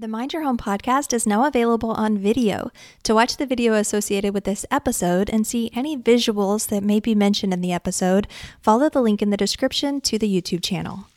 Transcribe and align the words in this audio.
The 0.00 0.06
Mind 0.06 0.32
Your 0.32 0.44
Home 0.44 0.58
podcast 0.58 1.12
is 1.12 1.26
now 1.26 1.44
available 1.44 1.90
on 1.90 2.18
video. 2.18 2.70
To 3.02 3.16
watch 3.16 3.36
the 3.36 3.46
video 3.46 3.72
associated 3.72 4.32
with 4.32 4.44
this 4.44 4.64
episode 4.70 5.28
and 5.28 5.44
see 5.44 5.72
any 5.74 5.96
visuals 5.96 6.68
that 6.68 6.84
may 6.84 7.00
be 7.00 7.16
mentioned 7.16 7.52
in 7.52 7.62
the 7.62 7.72
episode, 7.72 8.28
follow 8.62 8.88
the 8.88 9.02
link 9.02 9.22
in 9.22 9.30
the 9.30 9.36
description 9.36 10.00
to 10.02 10.16
the 10.16 10.32
YouTube 10.32 10.62
channel. 10.62 11.08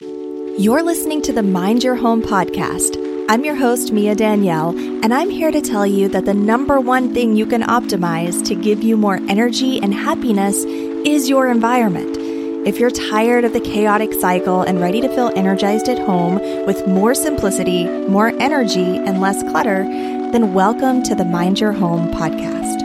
You're 0.00 0.82
listening 0.82 1.22
to 1.22 1.32
the 1.32 1.44
Mind 1.44 1.84
Your 1.84 1.94
Home 1.94 2.22
podcast. 2.22 2.96
I'm 3.28 3.44
your 3.44 3.54
host, 3.54 3.92
Mia 3.92 4.16
Danielle, 4.16 4.70
and 4.76 5.14
I'm 5.14 5.30
here 5.30 5.52
to 5.52 5.60
tell 5.60 5.86
you 5.86 6.08
that 6.08 6.24
the 6.24 6.34
number 6.34 6.80
one 6.80 7.14
thing 7.14 7.36
you 7.36 7.46
can 7.46 7.62
optimize 7.62 8.44
to 8.46 8.56
give 8.56 8.82
you 8.82 8.96
more 8.96 9.20
energy 9.28 9.80
and 9.80 9.94
happiness 9.94 10.64
is 10.64 11.28
your 11.28 11.46
environment. 11.52 12.19
If 12.62 12.78
you're 12.78 12.90
tired 12.90 13.46
of 13.46 13.54
the 13.54 13.60
chaotic 13.60 14.12
cycle 14.12 14.60
and 14.60 14.82
ready 14.82 15.00
to 15.00 15.08
feel 15.08 15.32
energized 15.34 15.88
at 15.88 15.98
home 15.98 16.34
with 16.66 16.86
more 16.86 17.14
simplicity, 17.14 17.86
more 17.86 18.34
energy, 18.38 18.98
and 18.98 19.18
less 19.18 19.42
clutter, 19.44 19.84
then 19.84 20.52
welcome 20.52 21.02
to 21.04 21.14
the 21.14 21.24
Mind 21.24 21.58
Your 21.58 21.72
Home 21.72 22.10
podcast. 22.10 22.82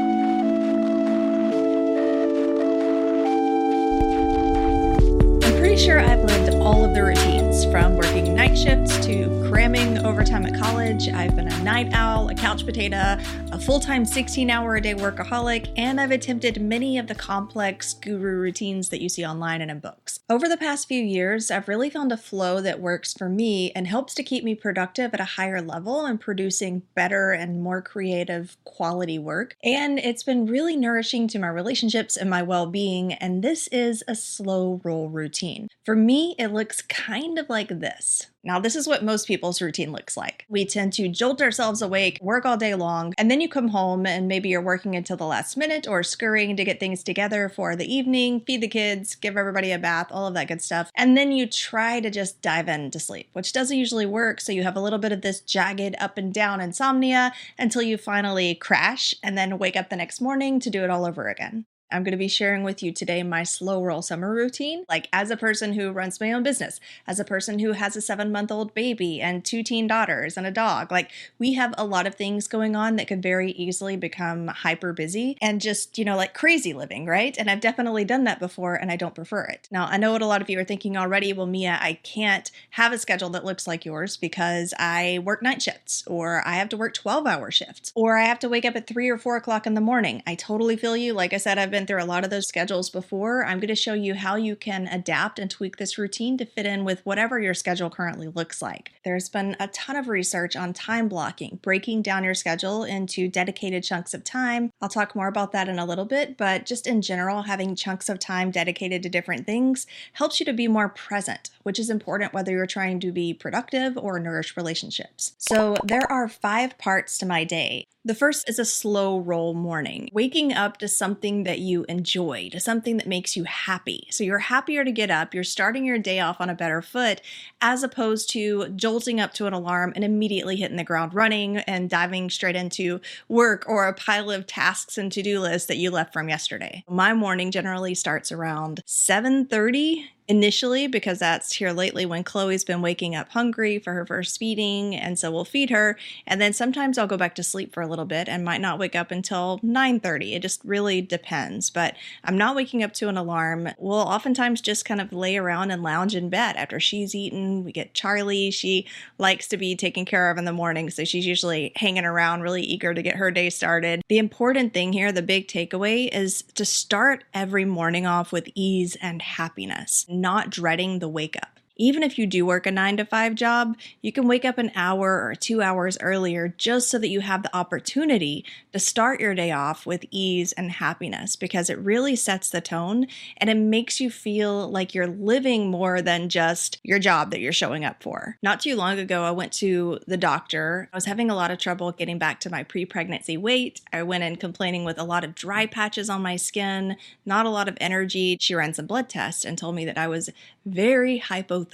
I'm 5.44 5.60
pretty 5.60 5.76
sure 5.76 6.00
I've 6.00 6.24
lived 6.24 6.56
all 6.56 6.86
of 6.86 6.94
the 6.94 7.04
routines 7.04 7.66
from 7.66 7.98
working 7.98 8.34
night 8.34 8.58
shifts 8.58 9.06
to 9.06 9.28
cramming 9.50 9.98
overtime 10.06 10.46
at 10.46 10.58
college. 10.58 11.10
I've 11.10 11.36
been 11.36 11.52
a 11.52 11.64
night 11.64 11.90
owl, 11.92 12.30
a 12.30 12.36
couch 12.36 12.66
potato, 12.66 13.18
a 13.56 13.60
full 13.60 13.80
time 13.80 14.04
16 14.04 14.50
hour 14.50 14.76
a 14.76 14.82
day 14.82 14.94
workaholic, 14.94 15.72
and 15.78 16.02
I've 16.02 16.12
attempted 16.12 16.62
many 16.62 16.98
of 16.98 17.08
the 17.08 17.16
complex 17.16 17.94
guru 17.94 18.38
routines 18.38 18.90
that 18.90 19.02
you 19.02 19.08
see 19.08 19.26
online 19.26 19.62
and 19.62 19.72
in 19.72 19.80
books. 19.80 20.20
Over 20.30 20.50
the 20.50 20.58
past 20.58 20.90
few 20.90 21.02
years, 21.02 21.50
I've 21.50 21.70
really 21.70 21.90
found 21.90 22.12
a 22.12 22.18
flow 22.18 22.60
that 22.60 22.82
works 22.82 23.14
for 23.14 23.30
me 23.30 23.72
and 23.72 23.88
helps 23.88 24.14
to 24.16 24.24
keep 24.24 24.44
me 24.44 24.56
productive 24.56 25.14
at 25.14 25.22
a 25.22 25.36
higher 25.40 25.62
level 25.62 26.06
and 26.06 26.20
producing 26.20 26.82
better 26.96 27.32
and 27.32 27.64
more 27.64 27.82
creative 27.82 28.58
quality 28.66 29.18
work. 29.18 29.56
And 29.64 30.00
it's 30.00 30.24
been 30.24 30.48
really 30.48 30.76
nourishing 30.76 31.30
to 31.30 31.40
my 31.40 31.48
relationships 31.48 32.18
and 32.18 32.30
my 32.30 32.42
well 32.42 32.68
being. 32.68 33.14
And 33.14 33.42
this 33.42 33.70
is 33.70 34.04
a 34.06 34.16
slow 34.16 34.82
roll 34.84 35.08
routine. 35.08 35.70
For 35.86 35.96
me, 35.96 36.36
it 36.38 36.52
looks 36.52 36.82
kind 36.82 37.40
of 37.40 37.50
like 37.50 37.70
this. 37.70 38.28
Now, 38.46 38.60
this 38.60 38.76
is 38.76 38.88
what 38.88 39.04
most 39.04 39.28
people's 39.28 39.60
routine 39.60 39.92
looks 39.92 40.16
like. 40.16 40.46
We 40.48 40.66
tend 40.66 40.94
to 40.94 41.08
jolt 41.08 41.42
ourselves 41.42 41.82
awake, 41.82 42.20
work 42.22 42.46
all 42.46 42.58
day 42.58 42.76
long, 42.76 43.14
and 43.18 43.32
then 43.32 43.42
you 43.42 43.50
come 43.50 43.70
home 43.70 44.06
and 44.06 44.28
maybe 44.28 44.50
you're 44.50 44.62
working 44.62 44.96
until 44.96 45.18
the 45.18 45.26
last 45.26 45.58
minute 45.58 45.88
or 45.88 46.04
scurrying 46.04 46.56
to 46.56 46.64
get 46.64 46.80
things 46.80 47.02
together 47.02 47.50
for 47.50 47.76
the 47.76 47.92
evening, 47.92 48.42
feed 48.42 48.62
the 48.62 48.68
kids, 48.68 49.16
give 49.16 49.36
everybody 49.36 49.72
a 49.72 49.80
bath, 49.80 50.08
all 50.12 50.28
of 50.28 50.36
that 50.36 50.48
good 50.48 50.62
stuff. 50.62 50.92
And 50.96 51.18
then 51.18 51.32
you 51.32 51.48
try 51.48 52.00
to 52.00 52.12
just 52.12 52.44
dive 52.44 52.70
in 52.70 52.92
to 52.92 53.00
sleep, 53.00 53.30
which 53.34 53.52
doesn't 53.52 53.78
usually 53.78 54.06
work. 54.06 54.40
So 54.40 54.52
you 54.52 54.62
have 54.62 54.78
a 54.78 54.82
little 54.82 55.00
bit 55.00 55.12
of 55.12 55.22
this 55.22 55.42
jagged 55.42 55.96
up 56.00 56.20
and 56.20 56.32
down 56.32 56.62
insomnia 56.62 57.34
until 57.58 57.82
you 57.82 57.98
finally 57.98 58.54
crash 58.54 59.16
and 59.24 59.36
then 59.36 59.58
wake 59.58 59.76
up 59.76 59.90
the 59.90 59.96
next 59.96 60.22
morning 60.22 60.60
to 60.60 60.70
do 60.70 60.84
it 60.84 60.92
all 60.92 61.06
over 61.06 61.28
again. 61.30 61.66
I'm 61.96 62.04
going 62.04 62.12
to 62.12 62.18
be 62.18 62.28
sharing 62.28 62.64
with 62.64 62.84
you 62.84 62.92
today 62.92 63.24
my 63.24 63.44
slow 63.44 63.82
roll 63.82 64.02
summer 64.02 64.34
routine. 64.34 64.84
Like, 64.90 65.08
as 65.14 65.32
a 65.32 65.38
person 65.38 65.74
who 65.74 65.92
runs 65.92 66.20
my 66.20 66.34
own 66.34 66.44
business, 66.44 66.82
as 67.08 67.22
a 67.22 67.26
person 67.26 67.60
who 67.60 67.72
has 67.72 67.96
a 67.96 68.02
seven 68.02 68.34
month 68.34 68.52
old 68.52 68.74
baby 68.74 69.22
and 69.22 69.46
two 69.46 69.64
teen 69.64 69.88
daughters 69.88 70.36
and 70.36 70.46
a 70.46 70.52
dog, 70.52 70.92
like, 70.92 71.10
we 71.40 71.54
have 71.54 71.74
a 71.78 71.86
lot 71.86 72.06
of 72.06 72.16
things 72.16 72.50
going 72.50 72.76
on 72.76 72.98
that 72.98 73.08
could 73.08 73.22
very 73.22 73.52
easily 73.52 73.96
become 73.96 74.48
hyper 74.48 74.92
busy 74.92 75.38
and 75.42 75.62
just, 75.62 75.98
you 75.98 76.04
know, 76.04 76.18
like 76.18 76.34
crazy 76.34 76.74
living, 76.74 77.06
right? 77.06 77.38
And 77.38 77.50
I've 77.50 77.62
definitely 77.62 78.04
done 78.04 78.26
that 78.26 78.40
before 78.40 78.76
and 78.76 78.92
I 78.92 78.98
don't 78.98 79.16
prefer 79.16 79.46
it. 79.46 79.70
Now, 79.72 79.86
I 79.86 79.96
know 79.96 80.12
what 80.12 80.22
a 80.22 80.28
lot 80.28 80.42
of 80.42 80.50
you 80.50 80.60
are 80.60 80.66
thinking 80.66 80.98
already. 80.98 81.32
Well, 81.32 81.48
Mia, 81.48 81.78
I 81.80 81.94
can't 82.04 82.52
have 82.72 82.92
a 82.92 82.98
schedule 82.98 83.30
that 83.30 83.46
looks 83.46 83.68
like 83.68 83.86
yours 83.86 84.18
because 84.18 84.74
I 84.78 85.20
work 85.24 85.42
night 85.42 85.62
shifts 85.62 86.04
or 86.08 86.46
I 86.46 86.56
have 86.56 86.68
to 86.70 86.78
work 86.78 86.94
12 86.94 87.26
hour 87.26 87.52
shifts 87.52 87.94
or 87.96 88.18
I 88.18 88.26
have 88.26 88.40
to 88.40 88.50
wake 88.50 88.66
up 88.66 88.76
at 88.76 88.86
three 88.86 89.08
or 89.08 89.18
four 89.18 89.38
o'clock 89.38 89.66
in 89.66 89.76
the 89.76 89.82
morning. 89.82 90.22
I 90.28 90.36
totally 90.36 90.76
feel 90.76 90.98
you. 90.98 91.14
Like 91.14 91.32
I 91.32 91.38
said, 91.38 91.58
I've 91.58 91.72
been 91.72 91.85
through 91.86 92.04
a 92.04 92.06
lot 92.06 92.24
of 92.24 92.30
those 92.30 92.48
schedules 92.48 92.90
before. 92.90 93.46
I'm 93.46 93.60
going 93.60 93.68
to 93.68 93.76
show 93.76 93.94
you 93.94 94.16
how 94.16 94.36
you 94.36 94.56
can 94.56 94.88
adapt 94.88 95.40
and 95.40 95.50
tweak 95.50 95.78
this 95.78 95.98
routine 95.98 96.38
to 96.38 96.46
fit 96.46 96.66
in 96.66 96.86
with 96.86 97.06
whatever 97.06 97.40
your 97.40 97.54
schedule 97.54 97.90
currently 97.90 98.28
looks 98.28 98.62
like. 98.62 98.92
There's 99.04 99.30
been 99.30 99.56
a 99.60 99.68
ton 99.70 99.96
of 99.96 100.08
research 100.08 100.56
on 100.56 100.74
time 100.74 101.08
blocking, 101.08 101.60
breaking 101.62 102.02
down 102.02 102.24
your 102.24 102.34
schedule 102.34 102.84
into 102.84 103.28
dedicated 103.28 103.84
chunks 103.84 104.14
of 104.14 104.24
time. 104.24 104.72
I'll 104.82 104.90
talk 104.90 105.16
more 105.16 105.28
about 105.28 105.52
that 105.52 105.70
in 105.70 105.80
a 105.80 105.86
little 105.86 106.06
bit, 106.06 106.38
but 106.38 106.66
just 106.66 106.88
in 106.88 107.02
general, 107.02 107.44
having 107.44 107.76
chunks 107.76 108.10
of 108.10 108.20
time 108.20 108.52
dedicated 108.52 109.04
to 109.04 109.10
different 109.10 109.46
things 109.46 109.88
helps 110.14 110.40
you 110.40 110.46
to 110.46 110.54
be 110.54 110.68
more 110.68 110.90
present, 110.90 111.50
which 111.64 111.80
is 111.80 111.90
important 111.90 112.34
whether 112.34 112.52
you're 112.52 112.66
trying 112.66 113.00
to 113.00 113.12
be 113.12 113.34
productive 113.34 113.98
or 113.98 114.20
nourish 114.20 114.58
relationships. 114.58 115.34
So, 115.38 115.76
there 115.84 116.10
are 116.12 116.28
five 116.28 116.78
parts 116.78 117.18
to 117.20 117.26
my 117.26 117.44
day. 117.44 117.86
The 118.08 118.14
first 118.14 118.48
is 118.48 118.60
a 118.60 118.66
slow 118.66 119.18
roll 119.18 119.56
morning, 119.56 120.10
waking 120.14 120.54
up 120.54 120.78
to 120.78 120.88
something 120.88 121.42
that 121.46 121.58
you 121.58 121.86
enjoy, 121.90 122.50
to 122.52 122.60
something 122.60 122.98
that 122.98 123.08
makes 123.08 123.36
you 123.36 123.46
happy. 123.46 124.08
So 124.12 124.24
you're 124.24 124.38
happier 124.38 124.86
to 124.86 124.92
get 124.92 125.10
up, 125.10 125.34
you're 125.34 125.44
starting 125.44 125.86
your 125.86 125.98
day 125.98 126.20
off 126.20 126.40
on 126.40 126.48
a 126.48 126.54
better 126.54 126.84
foot, 126.84 127.20
as 127.62 127.82
opposed 127.82 128.30
to 128.30 128.70
jolting 128.76 129.20
up 129.20 129.34
to 129.34 129.48
an 129.48 129.54
alarm 129.54 129.92
and 129.96 130.04
immediately 130.04 130.56
hitting 130.56 130.78
the 130.78 130.84
ground 130.84 131.16
running 131.16 131.58
and 131.58 131.90
diving 131.90 132.30
straight 132.30 132.56
into 132.56 133.02
work 133.28 133.66
or 133.68 133.88
a 133.88 133.94
pile 133.94 134.30
of 134.30 134.46
tasks 134.46 135.00
and 135.00 135.12
to-do 135.12 135.40
lists 135.40 135.68
that 135.68 135.78
you 135.78 135.90
left 135.90 136.14
from 136.14 136.30
yesterday. 136.30 136.84
My 136.88 137.16
morning 137.16 137.50
generally 137.50 137.96
starts 137.96 138.32
around 138.32 138.82
7:30 138.86 140.12
initially 140.28 140.88
because 140.88 141.20
that's 141.20 141.54
here 141.54 141.72
lately 141.72 142.06
when 142.06 142.24
Chloe's 142.24 142.64
been 142.64 142.82
waking 142.82 143.16
up 143.16 143.30
hungry 143.30 143.78
for 143.78 143.94
her 143.94 144.06
first 144.06 144.40
feeding 144.40 144.96
and 144.96 145.20
so 145.20 145.32
we'll 145.32 145.46
feed 145.46 145.70
her. 145.70 145.98
And 146.26 146.42
then 146.42 146.54
sometimes 146.54 146.98
I'll 146.98 147.08
go 147.08 147.18
back 147.18 147.36
to 147.36 147.44
sleep 147.44 147.74
for 147.74 147.82
a 147.82 147.88
little 147.88 148.06
bit 148.06 148.28
and 148.28 148.44
might 148.44 148.62
not 148.62 148.80
wake 148.80 148.96
up 148.96 149.12
until 149.12 149.60
9:30 149.64 150.34
it 150.34 150.42
just 150.42 150.62
really 150.64 151.02
depends. 151.02 151.70
But 151.70 151.96
I'm 152.24 152.38
not 152.38 152.56
waking 152.56 152.84
up 152.84 152.94
to 152.94 153.10
an 153.10 153.18
alarm. 153.18 153.70
We'll 153.78 153.96
oftentimes 153.96 154.62
just 154.62 154.86
kind 154.86 155.00
of 155.00 155.14
lay 155.14 155.38
around 155.38 155.72
and 155.72 155.84
lounge 155.84 156.16
in 156.16 156.30
bed 156.30 156.56
after 156.56 156.80
she's 156.80 157.14
eaten. 157.14 157.64
We 157.64 157.72
get 157.72 157.94
Charlie. 157.94 158.52
She 158.52 158.88
likes 159.18 159.48
to 159.50 159.58
be 159.58 159.76
taken 159.76 160.06
care 160.06 160.32
of 160.32 160.38
in 160.38 160.46
the 160.46 160.54
morning 160.54 160.90
so 160.90 161.04
she's 161.04 161.26
usually 161.26 161.72
hanging 161.76 162.06
around 162.06 162.42
really 162.42 162.64
eager 162.64 162.94
to 162.94 163.02
get 163.02 163.16
her 163.16 163.30
day 163.32 163.50
started. 163.50 164.02
The 164.10 164.18
important 164.18 164.74
thing 164.74 164.94
here 164.94 165.12
the 165.12 165.22
big 165.22 165.48
takeaway 165.48 166.10
is 166.12 166.44
to 166.56 166.66
start 166.66 167.24
every 167.34 167.66
morning 167.66 168.06
off 168.06 168.32
with 168.32 168.50
ease 168.56 168.98
and 169.02 169.22
happiness 169.22 170.06
not 170.22 170.50
dreading 170.50 171.00
the 171.00 171.10
wake 171.10 171.36
up. 171.38 171.55
Even 171.78 172.04
if 172.04 172.18
you 172.18 172.26
do 172.26 172.46
work 172.46 172.66
a 172.66 172.72
nine 172.72 172.98
to 172.98 173.06
five 173.06 173.36
job, 173.36 173.76
you 174.02 174.12
can 174.12 174.28
wake 174.28 174.46
up 174.46 174.58
an 174.58 174.72
hour 174.76 175.22
or 175.22 175.36
two 175.36 175.62
hours 175.62 175.98
earlier 176.00 176.54
just 176.58 176.90
so 176.90 176.98
that 176.98 177.10
you 177.10 177.20
have 177.20 177.44
the 177.44 177.56
opportunity 177.56 178.46
to 178.72 178.80
start 178.80 179.20
your 179.20 179.36
day 179.36 179.52
off 179.52 179.86
with 179.86 180.06
ease 180.10 180.54
and 180.54 180.72
happiness 180.72 181.36
because 181.36 181.70
it 181.70 181.78
really 181.80 182.16
sets 182.16 182.50
the 182.50 182.62
tone 182.62 183.08
and 183.38 183.50
it 183.50 183.58
makes 183.58 184.00
you 184.00 184.10
feel 184.10 184.70
like 184.70 184.94
you're 184.94 185.08
living 185.08 185.70
more 185.70 186.02
than 186.02 186.30
just 186.30 186.80
your 186.84 187.00
job 187.00 187.32
that 187.32 187.42
you're 187.42 187.52
showing 187.52 187.84
up 187.84 188.02
for. 188.02 188.38
Not 188.42 188.62
too 188.62 188.78
long 188.78 188.98
ago, 188.98 189.24
I 189.24 189.32
went 189.32 189.52
to 189.54 190.00
the 190.08 190.18
doctor. 190.18 190.88
I 190.94 190.98
was 190.98 191.06
having 191.06 191.30
a 191.30 191.36
lot 191.36 191.52
of 191.52 191.58
trouble 191.58 191.92
getting 191.92 192.18
back 192.18 192.40
to 192.42 192.50
my 192.50 192.64
pre 192.64 192.86
pregnancy 192.86 193.36
weight. 193.36 193.82
I 193.92 194.04
went 194.04 194.24
in 194.24 194.38
complaining 194.38 194.86
with 194.86 194.98
a 194.98 195.04
lot 195.04 195.26
of 195.26 195.36
dry 195.36 195.66
patches 195.66 196.10
on 196.10 196.22
my 196.22 196.38
skin, 196.38 196.96
not 197.26 197.46
a 197.46 197.50
lot 197.50 197.68
of 197.68 197.78
energy. 197.82 198.38
She 198.40 198.56
ran 198.56 198.74
some 198.74 198.88
blood 198.88 199.10
tests 199.10 199.44
and 199.44 199.58
told 199.58 199.76
me 199.76 199.84
that 199.86 199.98
I 199.98 200.08
was 200.08 200.30
very 200.66 201.20
hypothyroid. 201.20 201.65